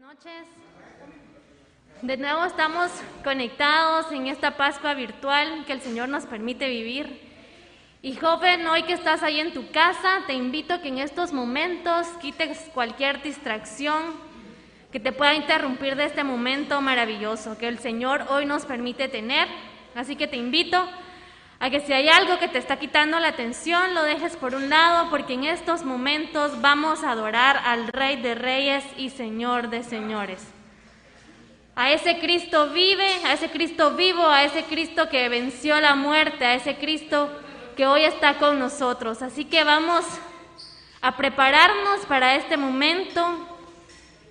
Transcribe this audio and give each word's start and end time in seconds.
noches. 0.00 0.46
De 2.00 2.16
nuevo 2.16 2.46
estamos 2.46 2.90
conectados 3.22 4.10
en 4.12 4.28
esta 4.28 4.56
Pascua 4.56 4.94
virtual 4.94 5.64
que 5.66 5.74
el 5.74 5.82
Señor 5.82 6.08
nos 6.08 6.24
permite 6.24 6.70
vivir. 6.70 7.20
Y 8.00 8.16
joven, 8.16 8.66
hoy 8.66 8.84
que 8.84 8.94
estás 8.94 9.22
ahí 9.22 9.40
en 9.40 9.52
tu 9.52 9.70
casa, 9.72 10.22
te 10.26 10.32
invito 10.32 10.72
a 10.72 10.80
que 10.80 10.88
en 10.88 11.00
estos 11.00 11.34
momentos 11.34 12.06
quites 12.18 12.70
cualquier 12.72 13.20
distracción 13.20 14.14
que 14.90 15.00
te 15.00 15.12
pueda 15.12 15.34
interrumpir 15.34 15.96
de 15.96 16.06
este 16.06 16.24
momento 16.24 16.80
maravilloso 16.80 17.58
que 17.58 17.68
el 17.68 17.78
Señor 17.78 18.24
hoy 18.30 18.46
nos 18.46 18.64
permite 18.64 19.08
tener. 19.08 19.48
Así 19.94 20.16
que 20.16 20.26
te 20.26 20.38
invito 20.38 20.82
a 21.60 21.68
que 21.68 21.80
si 21.80 21.92
hay 21.92 22.08
algo 22.08 22.38
que 22.38 22.48
te 22.48 22.56
está 22.56 22.78
quitando 22.78 23.20
la 23.20 23.28
atención, 23.28 23.94
lo 23.94 24.02
dejes 24.02 24.34
por 24.36 24.54
un 24.54 24.70
lado, 24.70 25.10
porque 25.10 25.34
en 25.34 25.44
estos 25.44 25.84
momentos 25.84 26.58
vamos 26.62 27.04
a 27.04 27.10
adorar 27.10 27.60
al 27.64 27.88
Rey 27.88 28.16
de 28.16 28.34
Reyes 28.34 28.82
y 28.96 29.10
Señor 29.10 29.68
de 29.68 29.84
Señores. 29.84 30.42
A 31.76 31.92
ese 31.92 32.18
Cristo 32.18 32.70
vive, 32.70 33.06
a 33.26 33.34
ese 33.34 33.50
Cristo 33.50 33.94
vivo, 33.94 34.26
a 34.26 34.42
ese 34.44 34.64
Cristo 34.64 35.10
que 35.10 35.28
venció 35.28 35.78
la 35.80 35.94
muerte, 35.94 36.46
a 36.46 36.54
ese 36.54 36.76
Cristo 36.76 37.30
que 37.76 37.86
hoy 37.86 38.04
está 38.04 38.38
con 38.38 38.58
nosotros. 38.58 39.20
Así 39.20 39.44
que 39.44 39.62
vamos 39.62 40.06
a 41.02 41.14
prepararnos 41.14 42.06
para 42.06 42.36
este 42.36 42.56
momento 42.56 43.46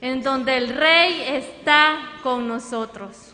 en 0.02 0.24
donde 0.24 0.58
el 0.58 0.70
Rey 0.70 1.24
está 1.28 1.98
con 2.24 2.48
nosotros. 2.48 3.29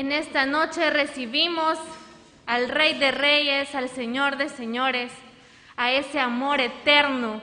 En 0.00 0.12
esta 0.12 0.46
noche 0.46 0.88
recibimos 0.88 1.78
al 2.46 2.70
Rey 2.70 2.94
de 2.94 3.10
Reyes, 3.10 3.74
al 3.74 3.90
Señor 3.90 4.38
de 4.38 4.48
Señores, 4.48 5.12
a 5.76 5.92
ese 5.92 6.18
amor 6.18 6.58
eterno, 6.58 7.42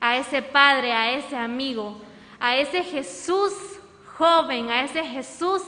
a 0.00 0.16
ese 0.16 0.40
Padre, 0.40 0.92
a 0.92 1.10
ese 1.10 1.36
amigo, 1.36 2.00
a 2.38 2.54
ese 2.54 2.84
Jesús 2.84 3.52
joven, 4.16 4.70
a 4.70 4.84
ese 4.84 5.04
Jesús 5.04 5.62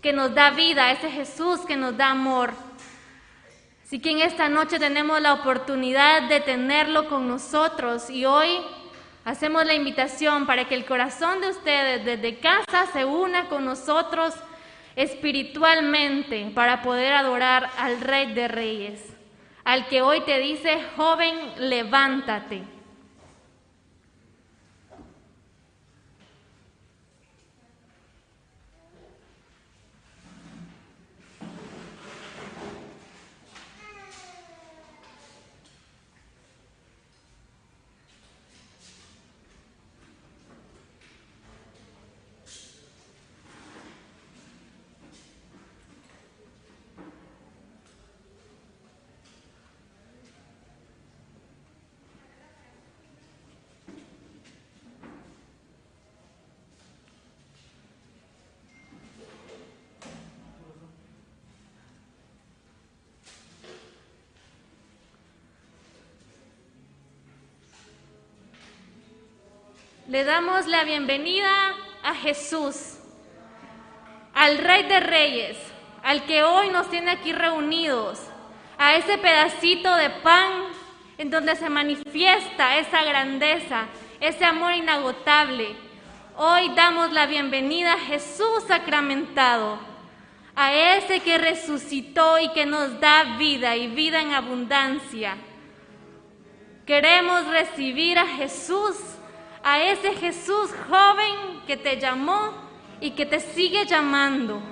que 0.00 0.14
nos 0.14 0.34
da 0.34 0.48
vida, 0.48 0.86
a 0.86 0.92
ese 0.92 1.10
Jesús 1.10 1.60
que 1.66 1.76
nos 1.76 1.94
da 1.94 2.12
amor. 2.12 2.54
Así 3.84 3.98
que 3.98 4.12
en 4.12 4.20
esta 4.20 4.48
noche 4.48 4.78
tenemos 4.78 5.20
la 5.20 5.34
oportunidad 5.34 6.22
de 6.30 6.40
tenerlo 6.40 7.06
con 7.10 7.28
nosotros 7.28 8.08
y 8.08 8.24
hoy 8.24 8.62
hacemos 9.26 9.66
la 9.66 9.74
invitación 9.74 10.46
para 10.46 10.66
que 10.66 10.74
el 10.74 10.86
corazón 10.86 11.42
de 11.42 11.50
ustedes 11.50 12.02
desde 12.02 12.38
casa 12.38 12.86
se 12.94 13.04
una 13.04 13.50
con 13.50 13.66
nosotros 13.66 14.32
espiritualmente 14.96 16.50
para 16.54 16.82
poder 16.82 17.12
adorar 17.12 17.70
al 17.78 18.00
Rey 18.00 18.32
de 18.32 18.48
Reyes, 18.48 19.16
al 19.64 19.86
que 19.88 20.02
hoy 20.02 20.22
te 20.22 20.38
dice, 20.38 20.80
joven, 20.96 21.36
levántate. 21.58 22.75
Le 70.08 70.22
damos 70.22 70.68
la 70.68 70.84
bienvenida 70.84 71.74
a 72.04 72.14
Jesús, 72.14 72.96
al 74.34 74.58
Rey 74.58 74.84
de 74.84 75.00
Reyes, 75.00 75.58
al 76.04 76.24
que 76.26 76.44
hoy 76.44 76.68
nos 76.68 76.88
tiene 76.88 77.10
aquí 77.10 77.32
reunidos, 77.32 78.20
a 78.78 78.94
ese 78.94 79.18
pedacito 79.18 79.96
de 79.96 80.10
pan 80.10 80.52
en 81.18 81.28
donde 81.28 81.56
se 81.56 81.68
manifiesta 81.68 82.78
esa 82.78 83.02
grandeza, 83.02 83.86
ese 84.20 84.44
amor 84.44 84.74
inagotable. 84.74 85.74
Hoy 86.36 86.68
damos 86.76 87.10
la 87.12 87.26
bienvenida 87.26 87.94
a 87.94 87.98
Jesús 87.98 88.62
sacramentado, 88.68 89.80
a 90.54 90.72
ese 90.72 91.18
que 91.18 91.36
resucitó 91.36 92.38
y 92.38 92.50
que 92.50 92.64
nos 92.64 93.00
da 93.00 93.36
vida 93.38 93.74
y 93.74 93.88
vida 93.88 94.20
en 94.20 94.34
abundancia. 94.34 95.36
Queremos 96.86 97.48
recibir 97.48 98.20
a 98.20 98.26
Jesús 98.28 99.15
a 99.66 99.82
ese 99.82 100.14
Jesús 100.14 100.70
joven 100.88 101.60
que 101.66 101.76
te 101.76 101.98
llamó 101.98 102.52
y 103.00 103.10
que 103.10 103.26
te 103.26 103.40
sigue 103.40 103.84
llamando. 103.84 104.62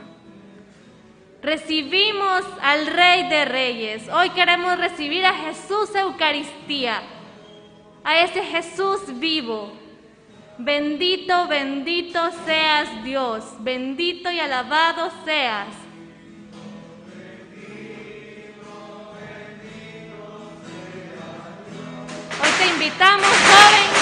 Recibimos 1.43 2.45
al 2.63 2.87
Rey 2.87 3.29
de 3.29 3.45
Reyes. 3.45 4.09
Hoy 4.09 4.31
queremos 4.31 4.79
recibir 4.79 5.27
a 5.27 5.35
Jesús 5.35 5.93
Eucaristía, 5.97 7.03
a 8.05 8.21
ese 8.21 8.41
Jesús 8.45 9.01
vivo. 9.19 9.73
Bendito, 10.59 11.49
bendito 11.49 12.31
seas 12.47 13.03
Dios, 13.03 13.45
bendito 13.59 14.31
y 14.31 14.39
alabado 14.39 15.11
seas. 15.25 15.75
Hoy 22.41 22.51
te 22.61 22.67
invitamos, 22.69 23.27
joven, 23.27 23.94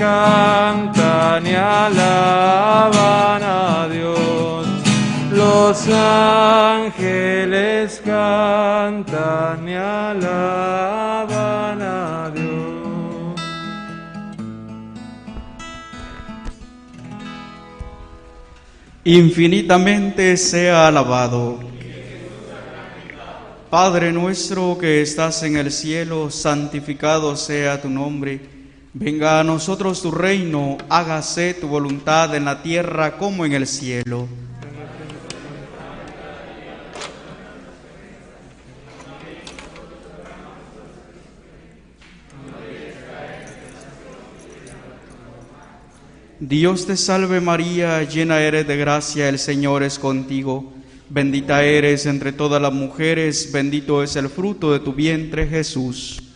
cantan 0.00 1.46
y 1.46 1.54
alaban 1.54 3.42
a 3.42 3.86
Dios. 3.92 4.66
Los 5.30 5.86
ángeles 5.88 7.50
cantan 8.02 9.68
y 9.68 9.74
alaban 9.74 11.02
a 11.82 12.30
Dios. 12.34 12.50
infinitamente 19.04 20.36
sea 20.36 20.86
alabado. 20.86 21.58
Padre 23.68 24.12
nuestro 24.12 24.78
que 24.78 25.02
estás 25.02 25.42
en 25.42 25.56
el 25.56 25.70
cielo, 25.70 26.30
santificado 26.30 27.36
sea 27.36 27.80
tu 27.82 27.90
nombre. 27.90 28.59
Venga 28.92 29.38
a 29.38 29.44
nosotros 29.44 30.02
tu 30.02 30.10
reino, 30.10 30.76
hágase 30.88 31.54
tu 31.54 31.68
voluntad 31.68 32.34
en 32.34 32.44
la 32.44 32.60
tierra 32.60 33.16
como 33.18 33.44
en 33.44 33.52
el 33.52 33.68
cielo. 33.68 34.26
Dios 46.40 46.86
te 46.86 46.96
salve 46.96 47.40
María, 47.40 48.02
llena 48.02 48.40
eres 48.40 48.66
de 48.66 48.76
gracia, 48.76 49.28
el 49.28 49.38
Señor 49.38 49.84
es 49.84 50.00
contigo. 50.00 50.72
Bendita 51.08 51.62
eres 51.62 52.06
entre 52.06 52.32
todas 52.32 52.60
las 52.60 52.72
mujeres, 52.72 53.52
bendito 53.52 54.02
es 54.02 54.16
el 54.16 54.28
fruto 54.28 54.72
de 54.72 54.80
tu 54.80 54.92
vientre 54.94 55.46
Jesús. 55.46 56.29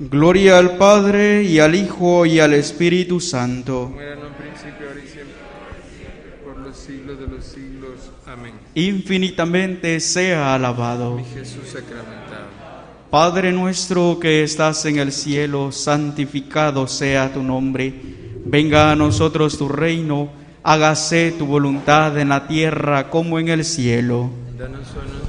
Gloria 0.00 0.58
al 0.58 0.76
Padre 0.76 1.42
y 1.42 1.58
al 1.58 1.74
Hijo 1.74 2.24
y 2.24 2.38
al 2.38 2.54
Espíritu 2.54 3.18
Santo. 3.18 3.86
Como 3.88 4.00
era 4.00 4.12
en 4.12 4.18
un 4.20 4.32
principio, 4.34 4.88
ahora 4.88 5.00
y 5.04 5.08
siempre, 5.08 5.34
por 6.44 6.56
los 6.56 6.76
siglos 6.76 7.18
de 7.18 7.26
los 7.26 7.44
siglos. 7.44 8.10
Amén. 8.24 8.54
Infinitamente 8.76 9.98
sea 9.98 10.54
alabado. 10.54 11.16
Mi 11.16 11.24
Jesús 11.24 11.66
sacramentado. 11.72 12.46
Padre 13.10 13.50
nuestro 13.50 14.20
que 14.20 14.44
estás 14.44 14.84
en 14.84 15.00
el 15.00 15.10
cielo, 15.10 15.72
santificado 15.72 16.86
sea 16.86 17.32
tu 17.32 17.42
nombre. 17.42 17.92
Venga 18.44 18.92
a 18.92 18.96
nosotros 18.96 19.58
tu 19.58 19.68
reino, 19.68 20.30
hágase 20.62 21.34
tu 21.36 21.44
voluntad 21.46 22.16
en 22.18 22.28
la 22.28 22.46
tierra 22.46 23.10
como 23.10 23.40
en 23.40 23.48
el 23.48 23.64
cielo. 23.64 24.30
Danos 24.56 24.86
hoy 24.90 25.27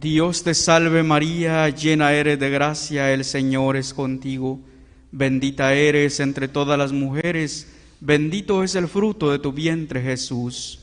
Dios 0.00 0.44
te 0.44 0.54
salve 0.54 1.02
María, 1.02 1.68
llena 1.70 2.12
eres 2.12 2.38
de 2.38 2.50
gracia, 2.50 3.12
el 3.12 3.24
Señor 3.24 3.76
es 3.76 3.92
contigo. 3.92 4.60
Bendita 5.10 5.74
eres 5.74 6.20
entre 6.20 6.46
todas 6.46 6.78
las 6.78 6.92
mujeres, 6.92 7.66
bendito 7.98 8.62
es 8.62 8.76
el 8.76 8.86
fruto 8.86 9.32
de 9.32 9.40
tu 9.40 9.52
vientre 9.52 10.00
Jesús. 10.00 10.78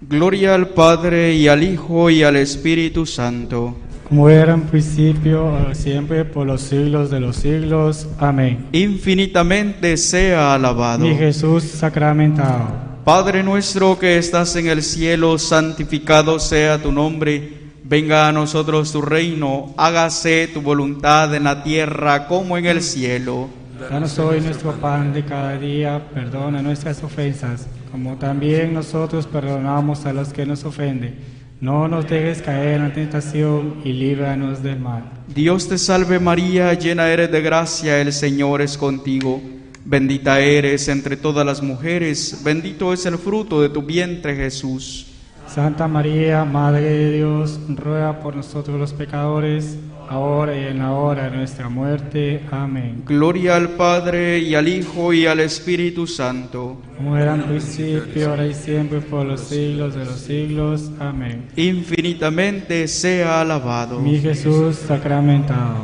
Gloria 0.00 0.54
al 0.54 0.70
Padre 0.70 1.34
y 1.34 1.48
al 1.48 1.64
Hijo 1.64 2.08
y 2.08 2.22
al 2.22 2.36
Espíritu 2.36 3.04
Santo. 3.04 3.76
Como 4.08 4.28
era 4.28 4.54
en 4.54 4.62
principio, 4.62 5.48
ahora 5.48 5.74
siempre, 5.74 6.24
por 6.24 6.46
los 6.46 6.60
siglos 6.60 7.10
de 7.10 7.20
los 7.20 7.36
siglos. 7.36 8.06
Amén. 8.18 8.66
Infinitamente 8.72 9.96
sea 9.96 10.54
alabado. 10.54 11.04
Mi 11.04 11.14
Jesús 11.14 11.64
sacramentado, 11.64 12.68
Padre 13.04 13.42
nuestro 13.42 13.98
que 13.98 14.18
estás 14.18 14.56
en 14.56 14.66
el 14.66 14.82
cielo, 14.82 15.38
santificado 15.38 16.38
sea 16.38 16.80
tu 16.80 16.92
nombre. 16.92 17.64
Venga 17.82 18.28
a 18.28 18.32
nosotros 18.32 18.92
tu 18.92 19.02
reino, 19.02 19.74
hágase 19.76 20.48
tu 20.52 20.62
voluntad 20.62 21.34
en 21.34 21.44
la 21.44 21.62
tierra 21.62 22.26
como 22.26 22.56
en 22.56 22.64
el 22.64 22.82
cielo. 22.82 23.48
danos 23.90 24.18
hoy 24.18 24.40
nuestro 24.40 24.72
pan 24.72 25.12
de 25.12 25.22
cada 25.24 25.58
día, 25.58 26.00
perdona 26.14 26.62
nuestras 26.62 27.02
ofensas, 27.02 27.66
como 27.92 28.16
también 28.16 28.72
nosotros 28.72 29.26
perdonamos 29.26 30.06
a 30.06 30.14
los 30.14 30.32
que 30.32 30.46
nos 30.46 30.64
ofenden. 30.64 31.33
No 31.60 31.88
nos 31.88 32.08
dejes 32.08 32.42
caer 32.42 32.76
en 32.76 32.88
la 32.88 32.92
tentación 32.92 33.76
y 33.84 33.92
líbranos 33.92 34.62
del 34.62 34.78
mal. 34.78 35.04
Dios 35.28 35.68
te 35.68 35.78
salve 35.78 36.18
María, 36.18 36.74
llena 36.74 37.08
eres 37.08 37.30
de 37.30 37.40
gracia, 37.40 38.00
el 38.00 38.12
Señor 38.12 38.60
es 38.60 38.76
contigo. 38.76 39.40
Bendita 39.84 40.40
eres 40.40 40.88
entre 40.88 41.16
todas 41.16 41.44
las 41.44 41.62
mujeres, 41.62 42.40
bendito 42.42 42.92
es 42.92 43.06
el 43.06 43.18
fruto 43.18 43.60
de 43.60 43.68
tu 43.68 43.82
vientre 43.82 44.34
Jesús. 44.34 45.06
Santa 45.46 45.86
María, 45.86 46.44
Madre 46.44 46.82
de 46.82 47.12
Dios, 47.12 47.60
ruega 47.68 48.20
por 48.20 48.34
nosotros 48.34 48.78
los 48.78 48.92
pecadores, 48.92 49.76
ahora 50.08 50.56
y 50.56 50.64
en 50.64 50.78
la 50.78 50.92
hora 50.92 51.30
de 51.30 51.36
nuestra 51.36 51.68
muerte. 51.68 52.42
Amén. 52.50 53.02
Gloria 53.06 53.56
al 53.56 53.70
Padre 53.70 54.38
y 54.38 54.54
al 54.54 54.68
Hijo 54.68 55.12
y 55.12 55.26
al 55.26 55.40
Espíritu 55.40 56.06
Santo. 56.06 56.76
Como 56.96 57.16
era 57.16 57.34
en 57.34 57.42
principio, 57.42 58.30
ahora 58.30 58.46
y 58.46 58.54
siempre, 58.54 59.00
por 59.00 59.26
los 59.26 59.40
siglos 59.40 59.94
de 59.94 60.04
los 60.04 60.20
siglos. 60.20 60.90
Amén. 60.98 61.48
Infinitamente 61.56 62.88
sea 62.88 63.40
alabado. 63.40 64.00
Mi 64.00 64.18
Jesús 64.18 64.76
sacramentado. 64.76 65.76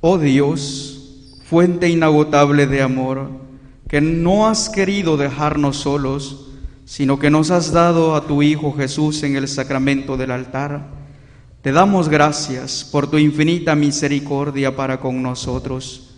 Oh 0.00 0.18
Dios, 0.18 1.40
fuente 1.44 1.88
inagotable 1.88 2.66
de 2.66 2.82
amor, 2.82 3.30
que 3.88 4.00
no 4.00 4.48
has 4.48 4.68
querido 4.68 5.16
dejarnos 5.16 5.78
solos, 5.78 6.50
sino 6.84 7.18
que 7.18 7.30
nos 7.30 7.50
has 7.50 7.72
dado 7.72 8.14
a 8.14 8.26
tu 8.26 8.42
Hijo 8.42 8.72
Jesús 8.72 9.22
en 9.22 9.36
el 9.36 9.48
sacramento 9.48 10.16
del 10.16 10.30
altar. 10.30 11.03
Te 11.64 11.72
damos 11.72 12.10
gracias 12.10 12.84
por 12.84 13.08
tu 13.08 13.16
infinita 13.16 13.74
misericordia 13.74 14.76
para 14.76 15.00
con 15.00 15.22
nosotros. 15.22 16.10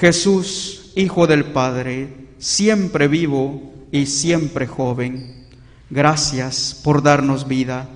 Jesús, 0.00 0.90
Hijo 0.96 1.28
del 1.28 1.44
Padre, 1.44 2.08
siempre 2.38 3.06
vivo 3.06 3.72
y 3.92 4.06
siempre 4.06 4.66
joven, 4.66 5.46
gracias 5.90 6.80
por 6.82 7.04
darnos 7.04 7.46
vida, 7.46 7.88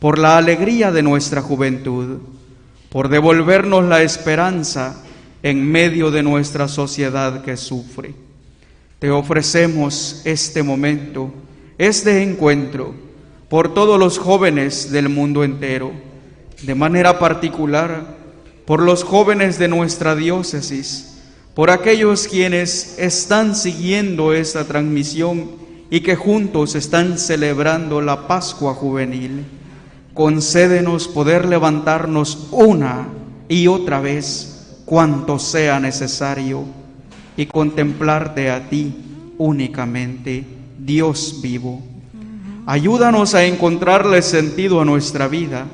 por 0.00 0.18
la 0.18 0.36
alegría 0.36 0.90
de 0.90 1.04
nuestra 1.04 1.40
juventud, 1.40 2.18
por 2.88 3.10
devolvernos 3.10 3.84
la 3.84 4.02
esperanza 4.02 5.04
en 5.40 5.62
medio 5.62 6.10
de 6.10 6.24
nuestra 6.24 6.66
sociedad 6.66 7.42
que 7.42 7.56
sufre. 7.56 8.12
Te 8.98 9.08
ofrecemos 9.08 10.22
este 10.24 10.64
momento, 10.64 11.32
este 11.78 12.24
encuentro, 12.24 12.92
por 13.48 13.72
todos 13.72 14.00
los 14.00 14.18
jóvenes 14.18 14.90
del 14.90 15.08
mundo 15.08 15.44
entero, 15.44 15.92
de 16.62 16.74
manera 16.74 17.18
particular 17.18 18.16
por 18.66 18.82
los 18.82 19.04
jóvenes 19.04 19.58
de 19.58 19.68
nuestra 19.68 20.14
diócesis, 20.14 21.18
por 21.54 21.70
aquellos 21.70 22.26
quienes 22.26 22.98
están 22.98 23.54
siguiendo 23.54 24.32
esta 24.32 24.64
transmisión 24.64 25.50
y 25.90 26.00
que 26.00 26.16
juntos 26.16 26.74
están 26.74 27.18
celebrando 27.18 28.00
la 28.00 28.26
Pascua 28.26 28.74
juvenil. 28.74 29.44
concédenos 30.14 31.08
poder 31.08 31.44
levantarnos 31.44 32.48
una 32.52 33.08
y 33.48 33.66
otra 33.66 34.00
vez 34.00 34.80
cuanto 34.84 35.40
sea 35.40 35.80
necesario 35.80 36.64
y 37.36 37.46
contemplarte 37.46 38.50
a 38.50 38.68
ti 38.68 38.94
únicamente, 39.38 40.44
Dios 40.78 41.40
vivo. 41.42 41.82
Ayúdanos 42.66 43.34
a 43.34 43.44
encontrarle 43.44 44.22
sentido 44.22 44.80
a 44.80 44.84
nuestra 44.84 45.26
vida 45.28 45.66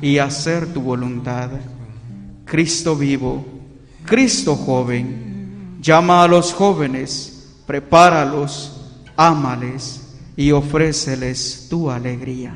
y 0.00 0.18
hacer 0.18 0.72
tu 0.72 0.80
voluntad. 0.80 1.50
Cristo 2.44 2.96
vivo, 2.96 3.44
Cristo 4.04 4.54
joven, 4.56 5.78
llama 5.80 6.22
a 6.22 6.28
los 6.28 6.52
jóvenes, 6.52 7.56
prepáralos, 7.66 8.80
ámales 9.16 10.16
y 10.36 10.52
ofréceles 10.52 11.66
tu 11.68 11.90
alegría. 11.90 12.54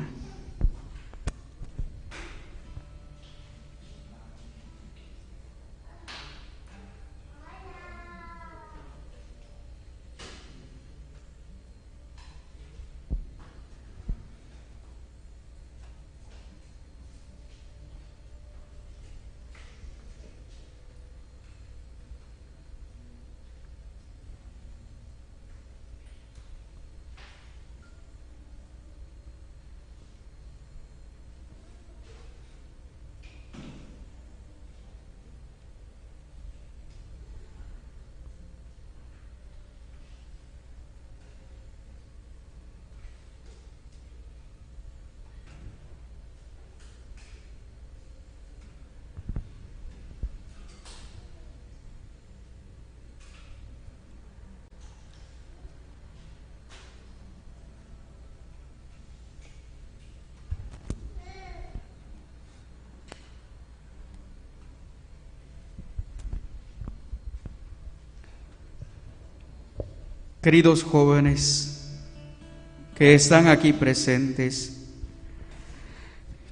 Queridos 70.43 70.83
jóvenes 70.83 71.89
que 72.95 73.15
están 73.15 73.47
aquí 73.47 73.71
presentes, 73.71 74.77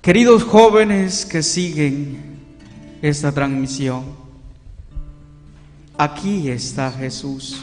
queridos 0.02 0.44
jóvenes 0.44 1.26
que 1.26 1.44
siguen 1.44 2.40
esta 3.02 3.34
transmisión, 3.34 4.06
aquí 5.98 6.48
está 6.48 6.90
Jesús, 6.90 7.58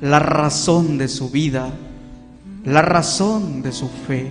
la 0.00 0.20
razón 0.20 0.96
de 0.96 1.08
su 1.08 1.28
vida, 1.28 1.74
la 2.64 2.82
razón 2.82 3.60
de 3.60 3.72
su 3.72 3.88
fe, 3.88 4.30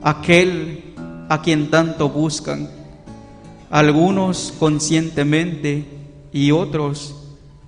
aquel 0.00 0.94
a 1.28 1.42
quien 1.42 1.70
tanto 1.70 2.08
buscan, 2.08 2.70
algunos 3.68 4.54
conscientemente 4.60 5.84
y 6.32 6.52
otros 6.52 7.16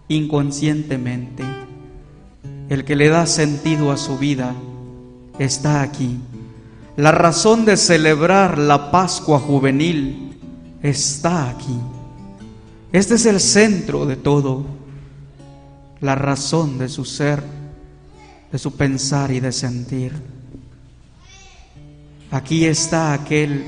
inconscientemente 0.06 1.49
el 2.70 2.84
que 2.84 2.94
le 2.94 3.08
da 3.08 3.26
sentido 3.26 3.90
a 3.90 3.96
su 3.96 4.16
vida, 4.16 4.54
está 5.40 5.82
aquí. 5.82 6.20
La 6.96 7.10
razón 7.10 7.64
de 7.64 7.76
celebrar 7.76 8.58
la 8.58 8.92
Pascua 8.92 9.40
juvenil 9.40 10.38
está 10.80 11.50
aquí. 11.50 11.76
Este 12.92 13.16
es 13.16 13.26
el 13.26 13.40
centro 13.40 14.06
de 14.06 14.14
todo, 14.14 14.64
la 16.00 16.14
razón 16.14 16.78
de 16.78 16.88
su 16.88 17.04
ser, 17.04 17.42
de 18.52 18.58
su 18.58 18.76
pensar 18.76 19.32
y 19.32 19.40
de 19.40 19.50
sentir. 19.50 20.12
Aquí 22.30 22.66
está 22.66 23.12
aquel 23.12 23.64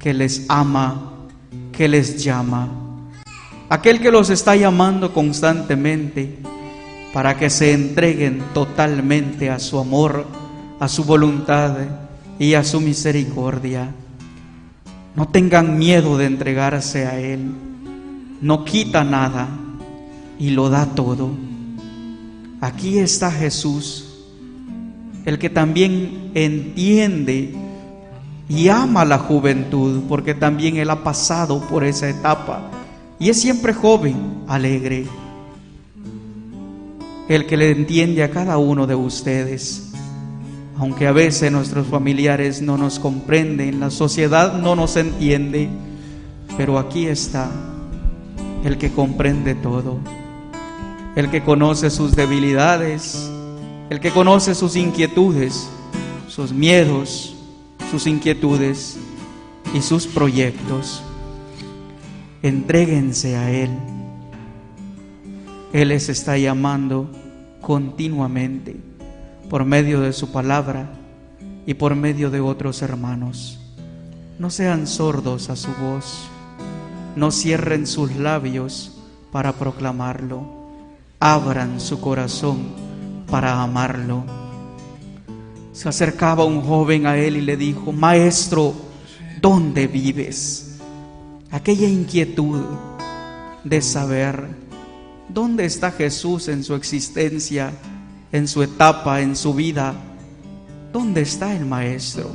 que 0.00 0.12
les 0.12 0.46
ama, 0.48 1.28
que 1.70 1.86
les 1.86 2.24
llama, 2.24 2.68
aquel 3.68 4.00
que 4.00 4.10
los 4.10 4.28
está 4.30 4.56
llamando 4.56 5.14
constantemente 5.14 6.40
para 7.14 7.38
que 7.38 7.48
se 7.48 7.72
entreguen 7.72 8.42
totalmente 8.52 9.48
a 9.48 9.60
su 9.60 9.78
amor, 9.78 10.26
a 10.80 10.88
su 10.88 11.04
voluntad 11.04 11.76
y 12.40 12.54
a 12.54 12.64
su 12.64 12.80
misericordia. 12.80 13.94
No 15.14 15.28
tengan 15.28 15.78
miedo 15.78 16.18
de 16.18 16.26
entregarse 16.26 17.06
a 17.06 17.20
Él. 17.20 17.54
No 18.40 18.64
quita 18.64 19.04
nada 19.04 19.46
y 20.40 20.50
lo 20.50 20.68
da 20.70 20.86
todo. 20.86 21.30
Aquí 22.60 22.98
está 22.98 23.30
Jesús, 23.30 24.24
el 25.24 25.38
que 25.38 25.50
también 25.50 26.32
entiende 26.34 27.54
y 28.48 28.68
ama 28.70 29.04
la 29.04 29.18
juventud, 29.18 30.02
porque 30.08 30.34
también 30.34 30.78
Él 30.78 30.90
ha 30.90 31.04
pasado 31.04 31.60
por 31.68 31.84
esa 31.84 32.08
etapa 32.08 32.72
y 33.20 33.30
es 33.30 33.40
siempre 33.40 33.72
joven, 33.72 34.16
alegre 34.48 35.06
el 37.28 37.46
que 37.46 37.56
le 37.56 37.70
entiende 37.70 38.22
a 38.22 38.30
cada 38.30 38.58
uno 38.58 38.86
de 38.86 38.94
ustedes. 38.94 39.92
Aunque 40.78 41.06
a 41.06 41.12
veces 41.12 41.50
nuestros 41.52 41.86
familiares 41.86 42.60
no 42.60 42.76
nos 42.76 42.98
comprenden, 42.98 43.80
la 43.80 43.90
sociedad 43.90 44.58
no 44.58 44.74
nos 44.74 44.96
entiende, 44.96 45.68
pero 46.56 46.78
aquí 46.78 47.06
está 47.06 47.50
el 48.64 48.78
que 48.78 48.92
comprende 48.92 49.54
todo, 49.54 49.98
el 51.16 51.30
que 51.30 51.42
conoce 51.42 51.90
sus 51.90 52.16
debilidades, 52.16 53.30
el 53.90 54.00
que 54.00 54.10
conoce 54.10 54.54
sus 54.54 54.74
inquietudes, 54.74 55.68
sus 56.28 56.52
miedos, 56.52 57.36
sus 57.90 58.06
inquietudes 58.06 58.96
y 59.74 59.82
sus 59.82 60.06
proyectos. 60.06 61.02
Entréguense 62.42 63.36
a 63.36 63.50
Él. 63.50 63.70
Él 65.74 65.88
les 65.88 66.08
está 66.08 66.38
llamando 66.38 67.10
continuamente 67.60 68.76
por 69.50 69.64
medio 69.64 70.02
de 70.02 70.12
su 70.12 70.30
palabra 70.30 70.88
y 71.66 71.74
por 71.74 71.96
medio 71.96 72.30
de 72.30 72.38
otros 72.38 72.80
hermanos. 72.80 73.58
No 74.38 74.50
sean 74.50 74.86
sordos 74.86 75.50
a 75.50 75.56
su 75.56 75.72
voz, 75.72 76.28
no 77.16 77.32
cierren 77.32 77.88
sus 77.88 78.14
labios 78.14 79.00
para 79.32 79.54
proclamarlo, 79.54 80.46
abran 81.18 81.80
su 81.80 82.00
corazón 82.00 82.68
para 83.28 83.60
amarlo. 83.60 84.22
Se 85.72 85.88
acercaba 85.88 86.44
un 86.44 86.62
joven 86.62 87.04
a 87.04 87.16
él 87.16 87.36
y 87.38 87.40
le 87.40 87.56
dijo, 87.56 87.90
Maestro, 87.90 88.74
¿dónde 89.40 89.88
vives? 89.88 90.78
Aquella 91.50 91.88
inquietud 91.88 92.62
de 93.64 93.82
saber 93.82 94.63
¿Dónde 95.28 95.64
está 95.64 95.90
Jesús 95.90 96.48
en 96.48 96.62
su 96.62 96.74
existencia, 96.74 97.72
en 98.30 98.46
su 98.46 98.62
etapa, 98.62 99.20
en 99.20 99.34
su 99.36 99.54
vida? 99.54 99.94
¿Dónde 100.92 101.22
está 101.22 101.56
el 101.56 101.64
Maestro? 101.64 102.30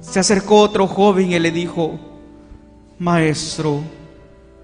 Se 0.00 0.20
acercó 0.20 0.60
otro 0.60 0.86
joven 0.86 1.32
y 1.32 1.38
le 1.38 1.50
dijo, 1.50 1.98
Maestro, 2.98 3.80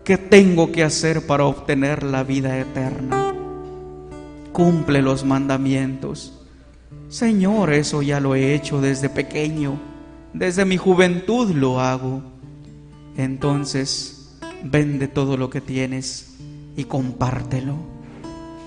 ¿qué 0.04 0.18
tengo 0.18 0.70
que 0.72 0.82
hacer 0.82 1.26
para 1.26 1.44
obtener 1.44 2.02
la 2.02 2.24
vida 2.24 2.58
eterna? 2.58 3.32
Cumple 4.52 5.00
los 5.00 5.24
mandamientos. 5.24 6.40
Señor, 7.08 7.72
eso 7.72 8.02
ya 8.02 8.20
lo 8.20 8.34
he 8.34 8.54
hecho 8.54 8.80
desde 8.80 9.08
pequeño, 9.08 9.78
desde 10.32 10.64
mi 10.64 10.76
juventud 10.76 11.50
lo 11.50 11.80
hago. 11.80 12.22
Entonces, 13.16 14.36
vende 14.62 15.08
todo 15.08 15.36
lo 15.36 15.48
que 15.48 15.60
tienes 15.60 16.29
y 16.80 16.84
compártelo. 16.84 17.76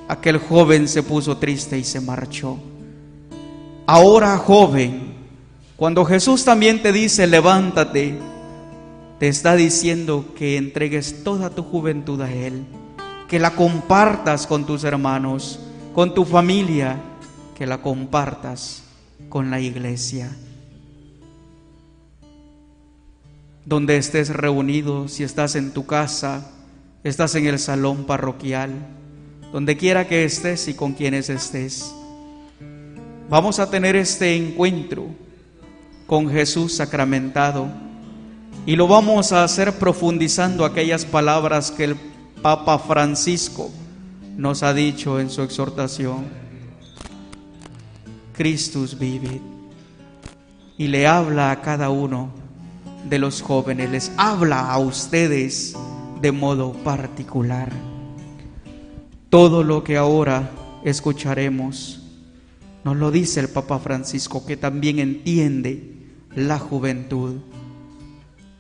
Aquel 0.08 0.38
joven 0.38 0.88
se 0.88 1.02
puso 1.02 1.38
triste 1.38 1.78
y 1.78 1.84
se 1.84 2.00
marchó. 2.00 2.58
Ahora, 3.88 4.38
joven, 4.38 5.16
cuando 5.76 6.06
Jesús 6.06 6.46
también 6.46 6.82
te 6.84 6.92
dice, 6.92 7.26
levántate, 7.26 8.20
te 9.20 9.28
está 9.28 9.56
diciendo 9.56 10.34
que 10.38 10.58
entregues 10.58 11.24
toda 11.24 11.50
tu 11.50 11.64
juventud 11.64 12.22
a 12.22 12.32
Él, 12.32 12.66
que 13.28 13.40
la 13.40 13.56
compartas 13.56 14.46
con 14.46 14.66
tus 14.66 14.84
hermanos, 14.84 15.60
con 15.96 16.14
tu 16.14 16.24
familia, 16.24 16.98
que 17.56 17.66
la 17.66 17.82
compartas 17.82 18.84
con 19.30 19.50
la 19.50 19.60
iglesia. 19.60 20.30
donde 23.66 23.98
estés 23.98 24.30
reunido, 24.30 25.08
si 25.08 25.24
estás 25.24 25.56
en 25.56 25.72
tu 25.72 25.86
casa, 25.86 26.52
estás 27.04 27.36
en 27.36 27.48
el 27.48 27.60
salón 27.60 28.06
parroquial, 28.06 28.72
donde 29.52 29.78
quiera 29.78 30.08
que 30.08 30.24
estés 30.24 30.68
y 30.68 30.74
con 30.74 30.94
quienes 30.94 31.30
estés. 31.30 31.94
Vamos 33.30 33.60
a 33.60 33.70
tener 33.70 33.96
este 33.96 34.36
encuentro 34.36 35.08
con 36.08 36.30
Jesús 36.30 36.76
sacramentado 36.76 37.68
y 38.66 38.76
lo 38.76 38.88
vamos 38.88 39.32
a 39.32 39.44
hacer 39.44 39.74
profundizando 39.74 40.66
aquellas 40.66 41.06
palabras 41.06 41.72
que 41.72 41.86
el 41.86 41.96
Papa 42.42 42.80
Francisco 42.80 43.70
nos 44.38 44.64
ha 44.64 44.74
dicho 44.74 45.20
en 45.20 45.30
su 45.30 45.42
exhortación. 45.42 46.26
Christus 48.34 48.98
vive 48.98 49.42
y 50.78 50.88
le 50.88 51.06
habla 51.06 51.52
a 51.52 51.62
cada 51.62 51.90
uno 51.90 52.32
de 53.10 53.20
los 53.20 53.42
jóvenes, 53.42 53.90
les 53.90 54.12
habla 54.18 54.72
a 54.72 54.80
ustedes 54.80 55.76
de 56.24 56.32
modo 56.32 56.72
particular. 56.72 57.70
Todo 59.30 59.62
lo 59.62 59.84
que 59.84 59.98
ahora 59.98 60.52
escucharemos 60.86 62.02
nos 62.86 62.96
lo 62.96 63.12
dice 63.12 63.42
el 63.42 63.50
Papa 63.50 63.78
Francisco, 63.78 64.46
que 64.46 64.56
también 64.56 65.00
entiende 65.00 65.98
la 66.34 66.60
juventud 66.60 67.42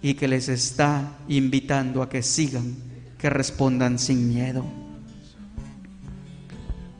y 0.02 0.16
que 0.16 0.28
les 0.28 0.50
está 0.50 1.18
invitando 1.30 2.02
a 2.02 2.10
que 2.10 2.22
sigan, 2.22 2.76
que 3.18 3.30
respondan 3.30 3.98
sin 3.98 4.28
miedo. 4.28 4.66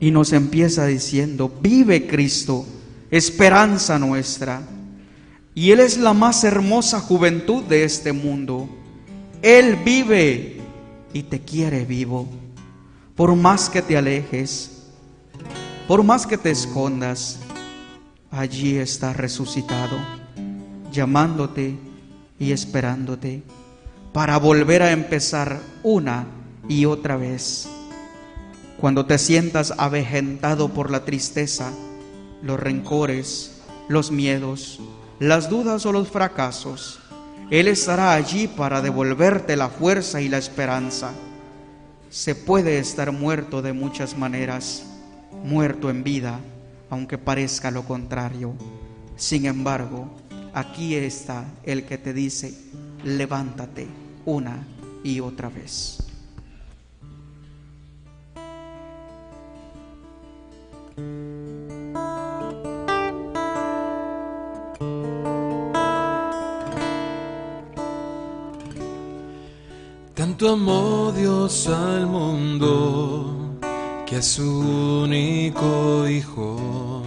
Y 0.00 0.12
nos 0.12 0.32
empieza 0.32 0.86
diciendo, 0.86 1.52
vive 1.60 2.06
Cristo, 2.06 2.64
esperanza 3.10 3.98
nuestra. 3.98 4.62
Y 5.54 5.72
Él 5.72 5.80
es 5.80 5.98
la 5.98 6.14
más 6.14 6.42
hermosa 6.42 7.00
juventud 7.00 7.64
de 7.64 7.84
este 7.84 8.14
mundo. 8.14 8.66
Él 9.44 9.76
vive 9.76 10.56
y 11.12 11.24
te 11.24 11.40
quiere 11.40 11.84
vivo. 11.84 12.26
Por 13.14 13.36
más 13.36 13.68
que 13.68 13.82
te 13.82 13.94
alejes, 13.94 14.84
por 15.86 16.02
más 16.02 16.26
que 16.26 16.38
te 16.38 16.50
escondas, 16.50 17.40
allí 18.30 18.78
está 18.78 19.12
resucitado, 19.12 19.98
llamándote 20.90 21.76
y 22.38 22.52
esperándote 22.52 23.42
para 24.14 24.38
volver 24.38 24.80
a 24.80 24.92
empezar 24.92 25.60
una 25.82 26.24
y 26.66 26.86
otra 26.86 27.18
vez. 27.18 27.68
Cuando 28.80 29.04
te 29.04 29.18
sientas 29.18 29.74
avejentado 29.76 30.70
por 30.70 30.90
la 30.90 31.04
tristeza, 31.04 31.70
los 32.40 32.58
rencores, 32.58 33.60
los 33.88 34.10
miedos, 34.10 34.80
las 35.18 35.50
dudas 35.50 35.84
o 35.84 35.92
los 35.92 36.08
fracasos, 36.08 37.00
Él 37.50 37.68
estará 37.68 38.14
allí 38.14 38.48
para 38.48 38.80
devolverte 38.80 39.56
la 39.56 39.68
fuerza 39.68 40.20
y 40.20 40.28
la 40.28 40.38
esperanza. 40.38 41.12
Se 42.10 42.34
puede 42.34 42.78
estar 42.78 43.12
muerto 43.12 43.60
de 43.60 43.72
muchas 43.72 44.16
maneras, 44.16 44.84
muerto 45.44 45.90
en 45.90 46.04
vida, 46.04 46.40
aunque 46.88 47.18
parezca 47.18 47.70
lo 47.70 47.84
contrario. 47.84 48.54
Sin 49.16 49.46
embargo, 49.46 50.10
aquí 50.54 50.94
está 50.94 51.44
el 51.64 51.84
que 51.84 51.98
te 51.98 52.14
dice, 52.14 52.54
levántate 53.04 53.88
una 54.24 54.66
y 55.02 55.20
otra 55.20 55.50
vez. 55.50 55.98
Tanto 70.14 70.50
amó 70.50 71.10
Dios 71.10 71.66
al 71.66 72.06
mundo 72.06 73.56
que 74.06 74.14
a 74.14 74.22
su 74.22 75.02
único 75.02 76.06
Hijo 76.08 77.02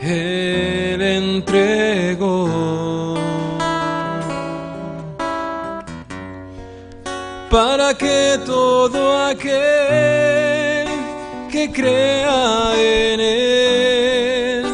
Él 0.00 1.02
entregó. 1.02 2.48
Para 7.50 7.92
que 7.92 8.40
todo 8.46 9.18
aquel 9.26 10.88
que 11.52 11.70
crea 11.70 12.72
en 12.78 13.20
Él 13.20 14.64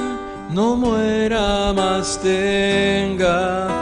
no 0.50 0.76
muera 0.76 1.72
más 1.72 2.20
tenga 2.22 3.81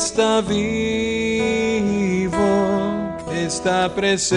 está 0.00 0.40
vivo, 0.40 0.80
está 3.34 3.94
presente, 3.94 4.32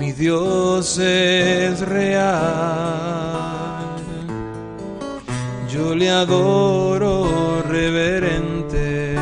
mi 0.00 0.10
Dios 0.10 0.98
es 0.98 1.80
real. 1.80 2.34
Yo 5.72 5.94
le 5.94 6.10
adoro 6.10 7.62
reverente. 7.68 9.16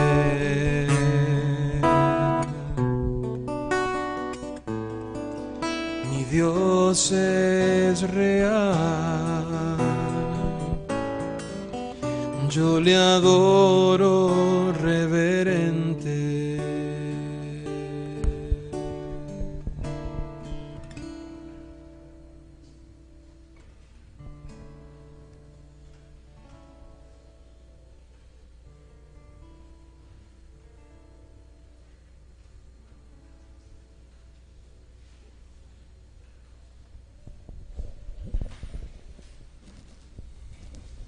Mi 6.10 6.24
Dios 6.30 7.12
es 7.12 8.10
real. 8.10 9.01
Yo 12.52 12.78
le 12.78 12.94
adoro 12.94 14.72
reverente. 14.82 16.20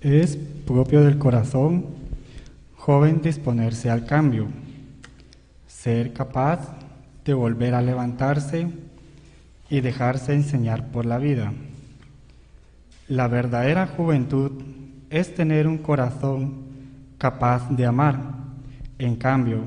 Es 0.00 0.38
propio 0.64 1.02
del 1.02 1.18
corazón 1.18 1.86
joven 2.76 3.22
disponerse 3.22 3.90
al 3.90 4.04
cambio, 4.06 4.48
ser 5.66 6.12
capaz 6.12 6.76
de 7.24 7.34
volver 7.34 7.74
a 7.74 7.82
levantarse 7.82 8.68
y 9.70 9.80
dejarse 9.80 10.34
enseñar 10.34 10.88
por 10.88 11.06
la 11.06 11.18
vida. 11.18 11.52
La 13.08 13.28
verdadera 13.28 13.86
juventud 13.86 14.52
es 15.10 15.34
tener 15.34 15.66
un 15.66 15.78
corazón 15.78 16.64
capaz 17.18 17.70
de 17.70 17.86
amar. 17.86 18.18
En 18.98 19.16
cambio, 19.16 19.60